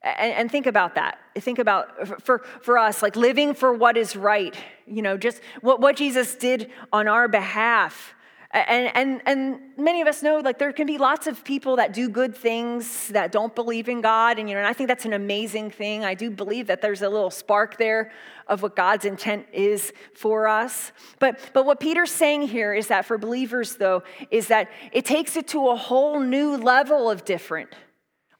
And, 0.02 0.32
and, 0.32 0.50
think 0.50 0.66
about 0.66 0.94
that. 0.94 1.18
Think 1.36 1.58
about 1.58 2.22
for, 2.22 2.38
for 2.62 2.78
us, 2.78 3.02
like 3.02 3.16
living 3.16 3.52
for 3.52 3.74
what 3.74 3.98
is 3.98 4.16
right, 4.16 4.56
you 4.86 5.02
know, 5.02 5.18
just 5.18 5.42
what, 5.60 5.80
what 5.80 5.96
Jesus 5.96 6.34
did 6.36 6.70
on 6.90 7.06
our 7.06 7.28
behalf. 7.28 8.14
And, 8.52 8.90
and, 8.96 9.22
and 9.26 9.60
many 9.76 10.00
of 10.00 10.08
us 10.08 10.24
know 10.24 10.38
like 10.40 10.58
there 10.58 10.72
can 10.72 10.86
be 10.86 10.98
lots 10.98 11.28
of 11.28 11.44
people 11.44 11.76
that 11.76 11.92
do 11.92 12.08
good 12.08 12.36
things 12.36 13.06
that 13.08 13.30
don't 13.30 13.54
believe 13.54 13.88
in 13.88 14.00
God. 14.00 14.40
And, 14.40 14.48
you 14.48 14.56
know, 14.56 14.60
and 14.60 14.66
I 14.66 14.72
think 14.72 14.88
that's 14.88 15.04
an 15.04 15.12
amazing 15.12 15.70
thing. 15.70 16.04
I 16.04 16.14
do 16.14 16.30
believe 16.30 16.66
that 16.66 16.82
there's 16.82 17.02
a 17.02 17.08
little 17.08 17.30
spark 17.30 17.78
there 17.78 18.10
of 18.48 18.62
what 18.62 18.74
God's 18.74 19.04
intent 19.04 19.46
is 19.52 19.92
for 20.14 20.48
us. 20.48 20.90
But, 21.20 21.38
but 21.52 21.64
what 21.64 21.78
Peter's 21.78 22.10
saying 22.10 22.42
here 22.42 22.74
is 22.74 22.88
that 22.88 23.04
for 23.04 23.18
believers, 23.18 23.76
though, 23.76 24.02
is 24.32 24.48
that 24.48 24.68
it 24.90 25.04
takes 25.04 25.36
it 25.36 25.46
to 25.48 25.68
a 25.68 25.76
whole 25.76 26.18
new 26.18 26.56
level 26.56 27.08
of 27.08 27.24
different 27.24 27.70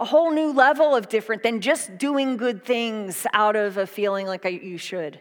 a 0.00 0.04
whole 0.06 0.30
new 0.30 0.50
level 0.50 0.96
of 0.96 1.10
different 1.10 1.42
than 1.42 1.60
just 1.60 1.98
doing 1.98 2.38
good 2.38 2.64
things 2.64 3.26
out 3.34 3.54
of 3.54 3.76
a 3.76 3.86
feeling 3.86 4.26
like 4.26 4.44
you 4.46 4.78
should. 4.78 5.20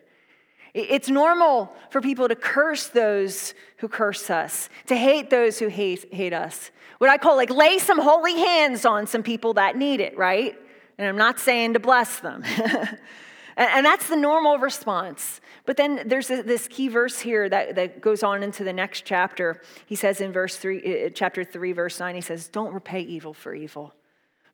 It's 0.73 1.09
normal 1.09 1.73
for 1.89 1.99
people 1.99 2.27
to 2.27 2.35
curse 2.35 2.87
those 2.87 3.53
who 3.77 3.87
curse 3.87 4.29
us, 4.29 4.69
to 4.87 4.95
hate 4.95 5.29
those 5.29 5.59
who 5.59 5.67
hate, 5.67 6.13
hate 6.13 6.33
us. 6.33 6.71
What 6.99 7.09
I 7.09 7.17
call 7.17 7.37
like 7.37 7.49
lay 7.49 7.79
some 7.79 7.99
holy 7.99 8.35
hands 8.35 8.85
on 8.85 9.07
some 9.07 9.23
people 9.23 9.53
that 9.53 9.77
need 9.77 9.99
it, 9.99 10.17
right? 10.17 10.55
And 10.97 11.07
I'm 11.07 11.17
not 11.17 11.39
saying 11.39 11.73
to 11.73 11.79
bless 11.79 12.19
them. 12.19 12.43
and 13.57 13.85
that's 13.85 14.09
the 14.09 14.17
normal 14.17 14.59
response. 14.59 15.41
But 15.65 15.77
then 15.77 16.03
there's 16.07 16.27
this 16.27 16.67
key 16.67 16.87
verse 16.87 17.19
here 17.19 17.47
that, 17.49 17.75
that 17.75 18.01
goes 18.01 18.21
on 18.21 18.43
into 18.43 18.63
the 18.63 18.73
next 18.73 19.05
chapter. 19.05 19.61
He 19.85 19.95
says 19.95 20.19
in 20.21 20.31
verse 20.31 20.57
3, 20.57 21.05
uh, 21.05 21.09
chapter 21.13 21.43
3, 21.43 21.71
verse 21.71 21.99
9, 21.99 22.15
he 22.15 22.21
says, 22.21 22.47
Don't 22.47 22.73
repay 22.73 23.01
evil 23.01 23.33
for 23.33 23.53
evil. 23.53 23.93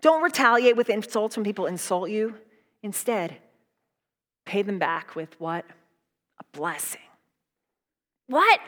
Don't 0.02 0.22
retaliate 0.22 0.78
with 0.78 0.90
insults 0.90 1.36
when 1.36 1.44
people 1.44 1.66
insult 1.66 2.10
you. 2.10 2.36
Instead, 2.84 3.38
pay 4.46 4.62
them 4.62 4.78
back 4.78 5.16
with 5.16 5.40
what? 5.40 5.66
Blessing. 6.56 7.02
What? 8.28 8.60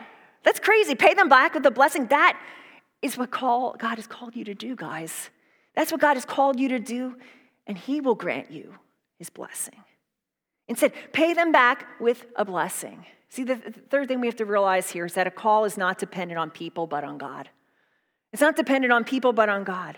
That's 0.44 0.60
crazy. 0.60 0.96
Pay 0.96 1.14
them 1.14 1.30
back 1.30 1.54
with 1.54 1.66
a 1.66 1.72
blessing. 1.72 2.08
That 2.08 2.40
is 3.02 3.18
what 3.18 3.32
call, 3.32 3.76
God 3.78 3.96
has 3.96 4.08
called 4.08 4.36
you 4.36 4.44
to 4.46 4.54
do, 4.54 4.76
guys. 4.76 5.30
That's 5.76 5.92
what 5.92 6.02
God 6.02 6.16
has 6.16 6.26
called 6.26 6.60
you 6.60 6.70
to 6.70 6.80
do, 6.80 7.16
and 7.66 7.78
He 7.78 8.02
will 8.02 8.16
grant 8.16 8.52
you 8.52 8.76
His 9.18 9.30
blessing. 9.30 9.84
Instead, 10.68 10.94
pay 11.14 11.34
them 11.34 11.52
back 11.52 11.88
with 12.00 12.26
a 12.36 12.44
blessing. 12.44 13.06
See, 13.30 13.44
the 13.44 13.58
third 13.90 14.08
thing 14.08 14.22
we 14.22 14.28
have 14.28 14.36
to 14.38 14.46
realize 14.46 14.90
here 14.90 15.06
is 15.06 15.14
that 15.14 15.28
a 15.28 15.32
call 15.32 15.66
is 15.66 15.78
not 15.78 15.98
dependent 15.98 16.40
on 16.40 16.50
people, 16.50 16.88
but 16.88 17.04
on 17.04 17.18
God. 17.18 17.50
It's 18.34 18.42
not 18.42 18.56
dependent 18.56 18.92
on 18.92 19.04
people, 19.04 19.34
but 19.34 19.50
on 19.50 19.64
God. 19.64 19.98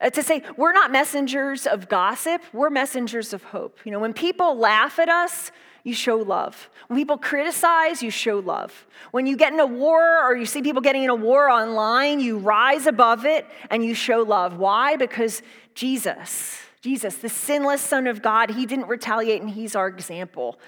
Uh, 0.00 0.10
to 0.10 0.22
say 0.22 0.42
we're 0.56 0.72
not 0.72 0.90
messengers 0.90 1.66
of 1.66 1.88
gossip, 1.88 2.42
we're 2.52 2.70
messengers 2.70 3.32
of 3.32 3.42
hope. 3.44 3.78
You 3.84 3.92
know, 3.92 3.98
when 3.98 4.14
people 4.14 4.56
laugh 4.56 4.98
at 4.98 5.08
us, 5.08 5.52
you 5.84 5.94
show 5.94 6.16
love. 6.16 6.68
When 6.88 6.98
people 6.98 7.18
criticize, 7.18 8.02
you 8.02 8.10
show 8.10 8.38
love. 8.38 8.86
When 9.10 9.26
you 9.26 9.36
get 9.36 9.52
in 9.52 9.60
a 9.60 9.66
war 9.66 10.22
or 10.24 10.36
you 10.36 10.46
see 10.46 10.62
people 10.62 10.82
getting 10.82 11.04
in 11.04 11.10
a 11.10 11.14
war 11.14 11.48
online, 11.48 12.20
you 12.20 12.38
rise 12.38 12.86
above 12.86 13.24
it 13.24 13.46
and 13.70 13.84
you 13.84 13.94
show 13.94 14.22
love. 14.22 14.56
Why? 14.56 14.96
Because 14.96 15.42
Jesus, 15.74 16.58
Jesus, 16.80 17.16
the 17.16 17.28
sinless 17.28 17.80
Son 17.80 18.06
of 18.06 18.22
God, 18.22 18.50
he 18.50 18.66
didn't 18.66 18.88
retaliate 18.88 19.40
and 19.40 19.50
he's 19.50 19.74
our 19.74 19.88
example. 19.88 20.58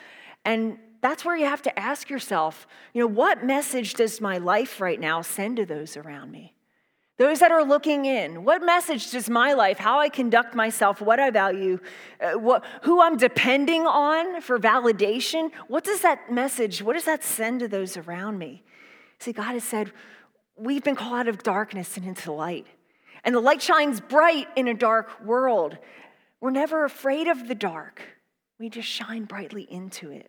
And 0.44 0.79
that's 1.03 1.25
where 1.25 1.37
you 1.37 1.46
have 1.46 1.62
to 1.62 1.79
ask 1.79 2.09
yourself, 2.09 2.66
you 2.94 3.01
know, 3.01 3.09
what 3.09 3.44
message 3.44 3.94
does 3.94 4.20
my 4.20 4.38
life 4.38 4.81
right 4.81 5.01
now 5.01 5.20
send 5.20 5.57
to 5.57 5.66
those 5.66 5.96
around 5.96 6.31
me? 6.31 6.51
Those 7.22 7.38
that 7.38 7.52
are 7.52 7.62
looking 7.62 8.04
in, 8.06 8.42
what 8.42 8.64
message 8.64 9.12
does 9.12 9.30
my 9.30 9.52
life, 9.52 9.78
how 9.78 10.00
I 10.00 10.08
conduct 10.08 10.56
myself, 10.56 11.00
what 11.00 11.20
I 11.20 11.30
value, 11.30 11.78
uh, 12.20 12.32
what, 12.32 12.64
who 12.82 13.00
I'm 13.00 13.16
depending 13.16 13.87
on 13.87 14.40
for 14.40 14.58
validation, 14.58 15.52
what 15.68 15.85
does 15.85 16.00
that 16.00 16.32
message, 16.32 16.82
what 16.82 16.94
does 16.94 17.04
that 17.04 17.22
send 17.22 17.61
to 17.61 17.68
those 17.68 17.96
around 17.96 18.38
me? 18.38 18.64
See, 19.20 19.32
God 19.32 19.52
has 19.52 19.62
said, 19.62 19.92
we've 20.56 20.82
been 20.82 20.96
called 20.96 21.14
out 21.14 21.28
of 21.28 21.44
darkness 21.44 21.96
and 21.96 22.04
into 22.04 22.32
light. 22.32 22.66
And 23.22 23.37
the 23.37 23.40
light 23.40 23.62
shines 23.62 24.00
bright 24.00 24.48
in 24.56 24.66
a 24.66 24.74
dark 24.74 25.24
world. 25.24 25.78
We're 26.40 26.50
never 26.50 26.85
afraid 26.85 27.28
of 27.28 27.46
the 27.46 27.54
dark, 27.54 28.02
we 28.58 28.68
just 28.68 28.88
shine 28.88 29.26
brightly 29.26 29.62
into 29.70 30.11
it. 30.11 30.28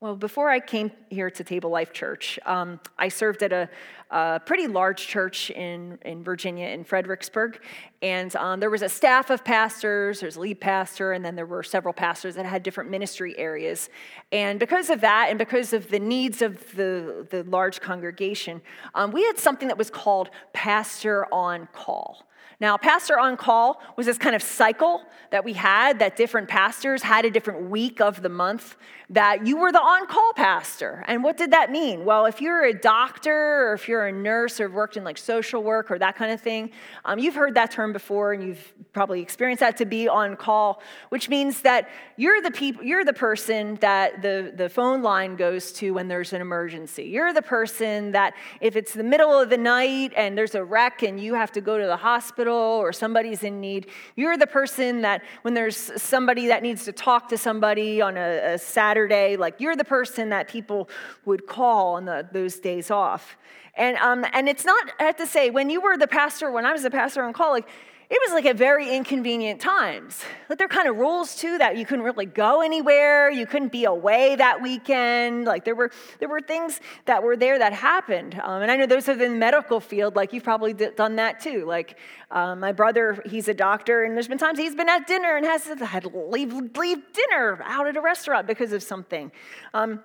Well, 0.00 0.14
before 0.14 0.48
I 0.48 0.60
came 0.60 0.92
here 1.10 1.28
to 1.28 1.42
Table 1.42 1.70
Life 1.70 1.92
Church, 1.92 2.38
um, 2.46 2.78
I 2.96 3.08
served 3.08 3.42
at 3.42 3.52
a, 3.52 3.68
a, 4.12 4.40
pretty 4.46 4.68
large 4.68 5.04
church 5.08 5.50
in, 5.50 5.98
in 6.04 6.22
Virginia, 6.22 6.68
in 6.68 6.84
Fredericksburg. 6.84 7.58
And 8.00 8.34
um, 8.36 8.60
there 8.60 8.70
was 8.70 8.82
a 8.82 8.88
staff 8.88 9.28
of 9.30 9.44
pastors, 9.44 10.20
there's 10.20 10.36
a 10.36 10.40
lead 10.40 10.60
pastor, 10.60 11.14
and 11.14 11.24
then 11.24 11.34
there 11.34 11.46
were 11.46 11.64
several 11.64 11.92
pastors 11.92 12.36
that 12.36 12.46
had 12.46 12.62
different 12.62 12.90
ministry 12.90 13.36
areas. 13.36 13.88
And 14.30 14.60
because 14.60 14.88
of 14.88 15.00
that, 15.00 15.30
and 15.30 15.36
because 15.36 15.72
of 15.72 15.88
the 15.88 15.98
needs 15.98 16.42
of 16.42 16.76
the, 16.76 17.26
the 17.28 17.42
large 17.42 17.80
congregation, 17.80 18.62
um, 18.94 19.10
we 19.10 19.24
had 19.24 19.36
something 19.36 19.66
that 19.66 19.78
was 19.78 19.90
called 19.90 20.30
Pastor 20.52 21.26
on 21.34 21.66
Call. 21.72 22.27
Now, 22.60 22.76
pastor 22.76 23.18
on 23.20 23.36
call 23.36 23.80
was 23.96 24.06
this 24.06 24.18
kind 24.18 24.34
of 24.34 24.42
cycle 24.42 25.02
that 25.30 25.44
we 25.44 25.52
had 25.52 26.00
that 26.00 26.16
different 26.16 26.48
pastors 26.48 27.02
had 27.02 27.24
a 27.24 27.30
different 27.30 27.70
week 27.70 28.00
of 28.00 28.20
the 28.20 28.28
month 28.28 28.76
that 29.10 29.46
you 29.46 29.56
were 29.56 29.72
the 29.72 29.80
on 29.80 30.06
call 30.06 30.32
pastor. 30.34 31.02
And 31.06 31.24
what 31.24 31.36
did 31.36 31.52
that 31.52 31.70
mean? 31.70 32.04
Well, 32.04 32.26
if 32.26 32.42
you're 32.42 32.64
a 32.64 32.74
doctor 32.74 33.68
or 33.68 33.72
if 33.72 33.88
you're 33.88 34.06
a 34.06 34.12
nurse 34.12 34.60
or 34.60 34.68
worked 34.68 34.98
in 34.98 35.04
like 35.04 35.16
social 35.16 35.62
work 35.62 35.90
or 35.90 35.98
that 35.98 36.16
kind 36.16 36.30
of 36.30 36.40
thing, 36.40 36.70
um, 37.04 37.18
you've 37.18 37.34
heard 37.34 37.54
that 37.54 37.70
term 37.70 37.92
before 37.92 38.32
and 38.32 38.42
you've 38.42 38.74
probably 38.92 39.22
experienced 39.22 39.60
that 39.60 39.78
to 39.78 39.86
be 39.86 40.08
on 40.08 40.36
call, 40.36 40.82
which 41.08 41.28
means 41.30 41.62
that 41.62 41.88
you're 42.16 42.42
the 42.42 42.76
you're 42.82 43.04
the 43.04 43.12
person 43.12 43.76
that 43.76 44.20
the, 44.20 44.52
the 44.54 44.68
phone 44.68 45.02
line 45.02 45.36
goes 45.36 45.72
to 45.72 45.92
when 45.92 46.08
there's 46.08 46.32
an 46.32 46.42
emergency. 46.42 47.04
You're 47.04 47.32
the 47.32 47.42
person 47.42 48.12
that 48.12 48.34
if 48.60 48.76
it's 48.76 48.92
the 48.92 49.04
middle 49.04 49.38
of 49.38 49.48
the 49.48 49.56
night 49.56 50.12
and 50.16 50.36
there's 50.36 50.54
a 50.54 50.64
wreck 50.64 51.02
and 51.02 51.18
you 51.18 51.34
have 51.34 51.52
to 51.52 51.60
go 51.62 51.78
to 51.78 51.86
the 51.86 51.96
hospital 51.96 52.47
or 52.54 52.92
somebody's 52.92 53.42
in 53.42 53.60
need, 53.60 53.88
you're 54.16 54.36
the 54.36 54.46
person 54.46 55.02
that 55.02 55.22
when 55.42 55.54
there's 55.54 55.76
somebody 56.00 56.46
that 56.48 56.62
needs 56.62 56.84
to 56.84 56.92
talk 56.92 57.28
to 57.28 57.38
somebody 57.38 58.00
on 58.00 58.16
a, 58.16 58.54
a 58.54 58.58
Saturday 58.58 59.36
like 59.36 59.54
you're 59.58 59.76
the 59.76 59.84
person 59.84 60.28
that 60.30 60.48
people 60.48 60.88
would 61.24 61.46
call 61.46 61.94
on 61.94 62.04
the, 62.04 62.28
those 62.32 62.58
days 62.58 62.90
off. 62.90 63.36
And, 63.74 63.96
um, 63.98 64.26
and 64.32 64.48
it's 64.48 64.64
not, 64.64 64.90
I 64.98 65.04
have 65.04 65.16
to 65.18 65.26
say, 65.26 65.50
when 65.50 65.70
you 65.70 65.80
were 65.80 65.96
the 65.96 66.08
pastor, 66.08 66.50
when 66.50 66.66
I 66.66 66.72
was 66.72 66.82
the 66.82 66.90
pastor 66.90 67.22
on 67.22 67.32
call, 67.32 67.52
like, 67.52 67.68
it 68.10 68.18
was 68.24 68.32
like 68.32 68.46
at 68.46 68.56
very 68.56 68.94
inconvenient 68.94 69.60
times. 69.60 70.22
But 70.48 70.56
there 70.56 70.64
are 70.64 70.68
kind 70.68 70.88
of 70.88 70.96
rules 70.96 71.36
too 71.36 71.58
that 71.58 71.76
you 71.76 71.84
couldn't 71.84 72.06
really 72.06 72.24
go 72.24 72.62
anywhere, 72.62 73.30
you 73.30 73.46
couldn't 73.46 73.70
be 73.70 73.84
away 73.84 74.34
that 74.36 74.62
weekend. 74.62 75.44
Like 75.44 75.66
there 75.66 75.74
were 75.74 75.90
there 76.18 76.28
were 76.28 76.40
things 76.40 76.80
that 77.04 77.22
were 77.22 77.36
there 77.36 77.58
that 77.58 77.74
happened. 77.74 78.40
Um, 78.42 78.62
and 78.62 78.70
I 78.70 78.76
know 78.76 78.86
those 78.86 79.08
of 79.08 79.20
in 79.20 79.32
the 79.32 79.38
medical 79.38 79.78
field, 79.78 80.16
like 80.16 80.32
you've 80.32 80.44
probably 80.44 80.72
done 80.72 81.16
that 81.16 81.40
too. 81.40 81.66
Like 81.66 81.98
um, 82.30 82.60
my 82.60 82.72
brother, 82.72 83.22
he's 83.26 83.46
a 83.46 83.54
doctor, 83.54 84.04
and 84.04 84.14
there's 84.14 84.28
been 84.28 84.38
times 84.38 84.58
he's 84.58 84.74
been 84.74 84.88
at 84.88 85.06
dinner 85.06 85.36
and 85.36 85.44
has 85.44 85.66
had 85.66 86.04
to 86.04 86.08
leave 86.08 86.54
leave 86.54 87.02
dinner 87.12 87.62
out 87.64 87.86
at 87.86 87.96
a 87.96 88.00
restaurant 88.00 88.46
because 88.46 88.72
of 88.72 88.82
something. 88.82 89.30
Um, 89.74 90.00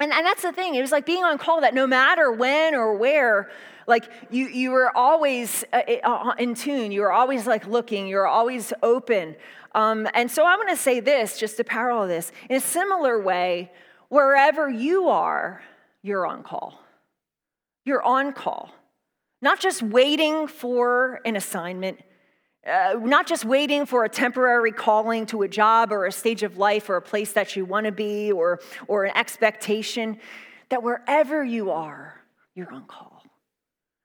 and, 0.00 0.12
and 0.12 0.26
that's 0.26 0.42
the 0.42 0.52
thing. 0.52 0.74
It 0.74 0.80
was 0.80 0.92
like 0.92 1.04
being 1.04 1.22
on 1.22 1.36
call 1.36 1.60
that 1.60 1.74
no 1.74 1.86
matter 1.86 2.32
when 2.32 2.74
or 2.74 2.96
where, 2.96 3.50
like 3.90 4.08
you, 4.30 4.48
you 4.48 4.70
were 4.70 4.96
always 4.96 5.64
uh, 5.72 5.82
uh, 6.02 6.34
in 6.38 6.54
tune. 6.54 6.92
You 6.92 7.02
were 7.02 7.12
always 7.12 7.46
like 7.46 7.66
looking. 7.66 8.06
You 8.06 8.16
were 8.16 8.26
always 8.26 8.72
open. 8.82 9.36
Um, 9.74 10.08
and 10.14 10.30
so 10.30 10.46
I'm 10.46 10.58
going 10.58 10.74
to 10.74 10.82
say 10.82 11.00
this 11.00 11.38
just 11.38 11.58
to 11.58 11.64
parallel 11.64 12.08
this. 12.08 12.32
In 12.48 12.56
a 12.56 12.60
similar 12.60 13.20
way, 13.20 13.70
wherever 14.08 14.70
you 14.70 15.08
are, 15.08 15.62
you're 16.02 16.26
on 16.26 16.42
call. 16.42 16.80
You're 17.84 18.02
on 18.02 18.32
call. 18.32 18.70
Not 19.42 19.60
just 19.60 19.82
waiting 19.82 20.46
for 20.48 21.20
an 21.24 21.36
assignment, 21.36 22.00
uh, 22.66 22.98
not 23.00 23.26
just 23.26 23.44
waiting 23.44 23.86
for 23.86 24.04
a 24.04 24.08
temporary 24.08 24.72
calling 24.72 25.24
to 25.26 25.42
a 25.42 25.48
job 25.48 25.92
or 25.92 26.06
a 26.06 26.12
stage 26.12 26.42
of 26.42 26.58
life 26.58 26.90
or 26.90 26.96
a 26.96 27.02
place 27.02 27.32
that 27.32 27.56
you 27.56 27.64
want 27.64 27.86
to 27.86 27.92
be 27.92 28.30
or, 28.32 28.60
or 28.86 29.04
an 29.04 29.16
expectation, 29.16 30.18
that 30.68 30.82
wherever 30.82 31.42
you 31.42 31.70
are, 31.70 32.20
you're 32.54 32.70
on 32.72 32.84
call. 32.84 33.09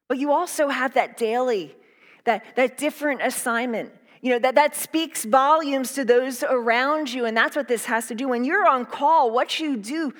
But 0.07 0.17
you 0.17 0.31
also 0.31 0.67
have 0.67 0.93
that 0.93 1.17
daily, 1.17 1.75
that, 2.25 2.43
that 2.55 2.77
different 2.77 3.21
assignment. 3.23 3.91
You 4.21 4.31
know, 4.31 4.39
that, 4.39 4.55
that 4.55 4.75
speaks 4.75 5.25
volumes 5.25 5.93
to 5.93 6.05
those 6.05 6.43
around 6.43 7.13
you, 7.13 7.25
and 7.25 7.35
that's 7.35 7.55
what 7.55 7.67
this 7.67 7.85
has 7.85 8.07
to 8.07 8.15
do. 8.15 8.27
When 8.27 8.43
you're 8.43 8.67
on 8.67 8.85
call, 8.85 9.31
what 9.31 9.59
you 9.59 9.77
do 9.77 10.13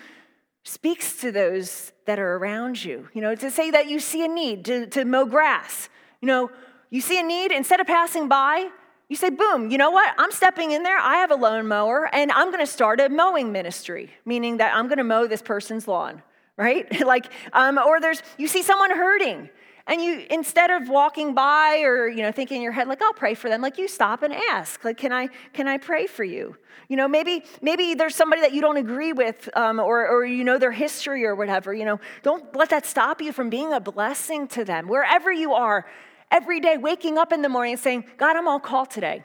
speaks 0.63 1.17
to 1.21 1.32
those 1.32 1.91
that 2.06 2.19
are 2.19 2.36
around 2.36 2.84
you. 2.84 3.08
You 3.13 3.21
know, 3.21 3.36
to 3.36 3.52
say 3.52 3.71
that 3.71 3.89
you 3.89 4.00
see 4.00 4.24
a 4.26 4.28
need 4.28 4.65
to, 4.65 4.88
to 4.88 5.06
mow 5.06 5.26
grass. 5.26 5.89
You 6.21 6.28
know, 6.28 6.52
you 6.89 7.02
see 7.02 7.19
a 7.19 7.24
need, 7.24 7.52
instead 7.52 7.80
of 7.80 7.88
passing 7.88 8.28
by, 8.28 8.69
you 9.08 9.15
say, 9.15 9.30
boom, 9.30 9.69
you 9.69 9.78
know 9.78 9.91
what? 9.91 10.13
I'm 10.17 10.32
stepping 10.32 10.71
in 10.71 10.82
there. 10.82 10.98
I 10.98 11.17
have 11.17 11.30
a 11.30 11.36
lawn 11.36 11.67
mower, 11.67 12.10
and 12.12 12.32
I'm 12.32 12.48
going 12.48 12.65
to 12.65 12.71
start 12.71 13.00
a 13.00 13.10
mowing 13.10 13.52
ministry, 13.52 14.12
meaning 14.26 14.58
that 14.58 14.76
I'm 14.76 14.88
going 14.88 14.98
to 14.98 15.04
mow 15.04 15.28
this 15.28 15.43
person's 15.43 15.88
lawn, 15.88 16.24
right? 16.58 17.06
like, 17.06 17.28
um, 17.54 17.78
or 17.78 18.00
there's, 18.00 18.24
you 18.38 18.48
see 18.48 18.63
someone 18.63 18.89
hurting, 18.89 19.50
and 19.88 20.02
you, 20.02 20.26
instead 20.32 20.71
of 20.71 20.89
walking 20.89 21.36
by 21.36 21.82
or, 21.82 22.08
you 22.08 22.24
know, 22.24 22.32
thinking 22.32 22.58
in 22.58 22.63
your 22.63 22.71
head, 22.71 22.88
like, 22.88 23.04
I'll 23.04 23.13
pray 23.13 23.36
for 23.36 23.50
them, 23.50 23.62
like, 23.62 23.78
you 23.78 23.88
stop 23.88 24.24
and 24.24 24.34
ask, 24.34 24.84
like, 24.84 24.98
can 24.98 25.13
I, 25.13 25.30
can 25.54 25.67
I 25.67 25.78
pray 25.78 26.08
for 26.08 26.24
you? 26.24 26.58
You 26.89 26.98
know, 26.98 27.08
maybe, 27.08 27.43
maybe 27.62 27.93
there's 27.93 28.15
somebody 28.15 28.41
that 28.41 28.52
you 28.52 28.62
don't 28.62 28.78
agree 28.78 29.13
with 29.13 29.48
um, 29.56 29.80
or, 29.80 30.08
or 30.08 30.26
you 30.26 30.43
know 30.43 30.58
their 30.58 30.71
history 30.71 31.24
or 31.24 31.36
whatever, 31.36 31.71
you 31.71 31.86
know. 31.86 32.00
Don't 32.24 32.56
let 32.56 32.71
that 32.71 32.86
stop 32.86 33.21
you 33.21 33.32
from 33.32 33.50
being 33.52 33.74
a 33.74 33.80
blessing 33.80 34.48
to 34.50 34.65
them. 34.65 34.88
Wherever 34.88 35.32
you 35.32 35.54
are, 35.54 35.86
every 36.32 36.60
day, 36.60 36.78
waking 36.78 37.19
up 37.19 37.32
in 37.32 37.43
the 37.43 37.50
morning 37.50 37.74
and 37.74 37.82
saying, 37.82 38.06
God, 38.17 38.36
I'm 38.36 38.48
on 38.48 38.62
call 38.62 38.88
today. 38.88 39.24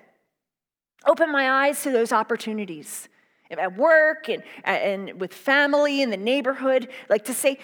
Open 1.06 1.32
my 1.32 1.66
eyes 1.66 1.82
to 1.84 1.90
those 1.90 2.12
opportunities 2.12 3.08
at 3.58 3.76
work 3.76 4.28
and, 4.28 4.42
and 4.64 5.20
with 5.20 5.34
family 5.34 6.02
in 6.02 6.10
the 6.10 6.16
neighborhood, 6.16 6.88
like 7.08 7.24
to 7.24 7.34
say 7.34 7.58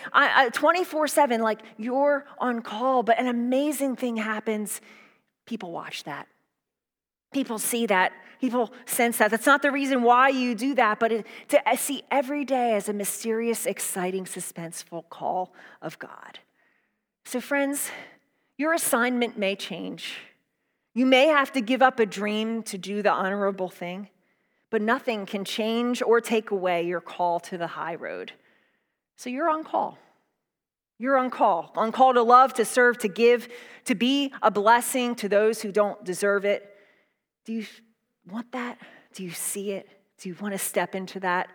24 0.52 1.08
7, 1.08 1.40
like 1.40 1.60
you're 1.76 2.26
on 2.38 2.62
call. 2.62 3.02
But 3.02 3.18
an 3.18 3.28
amazing 3.28 3.96
thing 3.96 4.16
happens. 4.16 4.80
People 5.46 5.70
watch 5.72 6.04
that. 6.04 6.26
People 7.32 7.58
see 7.58 7.86
that. 7.86 8.12
People 8.40 8.72
sense 8.84 9.18
that. 9.18 9.30
That's 9.30 9.46
not 9.46 9.62
the 9.62 9.70
reason 9.70 10.02
why 10.02 10.28
you 10.28 10.54
do 10.54 10.74
that, 10.74 10.98
but 10.98 11.24
to 11.48 11.68
uh, 11.68 11.76
see 11.76 12.02
every 12.10 12.44
day 12.44 12.74
as 12.74 12.88
a 12.88 12.92
mysterious, 12.92 13.66
exciting, 13.66 14.24
suspenseful 14.24 15.08
call 15.08 15.54
of 15.80 15.98
God. 15.98 16.40
So, 17.24 17.40
friends, 17.40 17.90
your 18.58 18.72
assignment 18.72 19.38
may 19.38 19.56
change. 19.56 20.18
You 20.94 21.06
may 21.06 21.26
have 21.26 21.52
to 21.52 21.60
give 21.60 21.82
up 21.82 21.98
a 21.98 22.06
dream 22.06 22.62
to 22.64 22.78
do 22.78 23.02
the 23.02 23.10
honorable 23.10 23.68
thing, 23.68 24.08
but 24.70 24.82
nothing 24.82 25.26
can 25.26 25.44
change 25.44 26.02
or 26.02 26.20
take 26.20 26.50
away 26.50 26.86
your 26.86 27.00
call 27.00 27.40
to 27.40 27.56
the 27.56 27.68
high 27.68 27.94
road. 27.94 28.32
So 29.16 29.30
you're 29.30 29.50
on 29.50 29.64
call. 29.64 29.98
You're 30.98 31.18
on 31.18 31.30
call, 31.30 31.72
on 31.76 31.92
call 31.92 32.14
to 32.14 32.22
love, 32.22 32.54
to 32.54 32.64
serve, 32.64 32.98
to 32.98 33.08
give, 33.08 33.48
to 33.84 33.94
be 33.94 34.32
a 34.40 34.50
blessing 34.50 35.14
to 35.16 35.28
those 35.28 35.60
who 35.60 35.70
don't 35.70 36.02
deserve 36.04 36.46
it. 36.46 36.74
Do 37.44 37.52
you 37.52 37.66
want 38.26 38.52
that? 38.52 38.78
Do 39.12 39.22
you 39.22 39.30
see 39.30 39.72
it? 39.72 39.88
Do 40.18 40.30
you 40.30 40.36
want 40.40 40.54
to 40.54 40.58
step 40.58 40.94
into 40.94 41.20
that? 41.20 41.48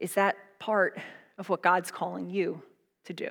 Is 0.00 0.14
that 0.14 0.36
part 0.58 0.98
of 1.38 1.48
what 1.48 1.62
God's 1.62 1.92
calling 1.92 2.28
you 2.28 2.60
to 3.04 3.12
do? 3.12 3.28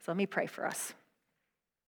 So 0.00 0.12
let 0.12 0.16
me 0.16 0.26
pray 0.26 0.46
for 0.46 0.66
us. 0.66 0.94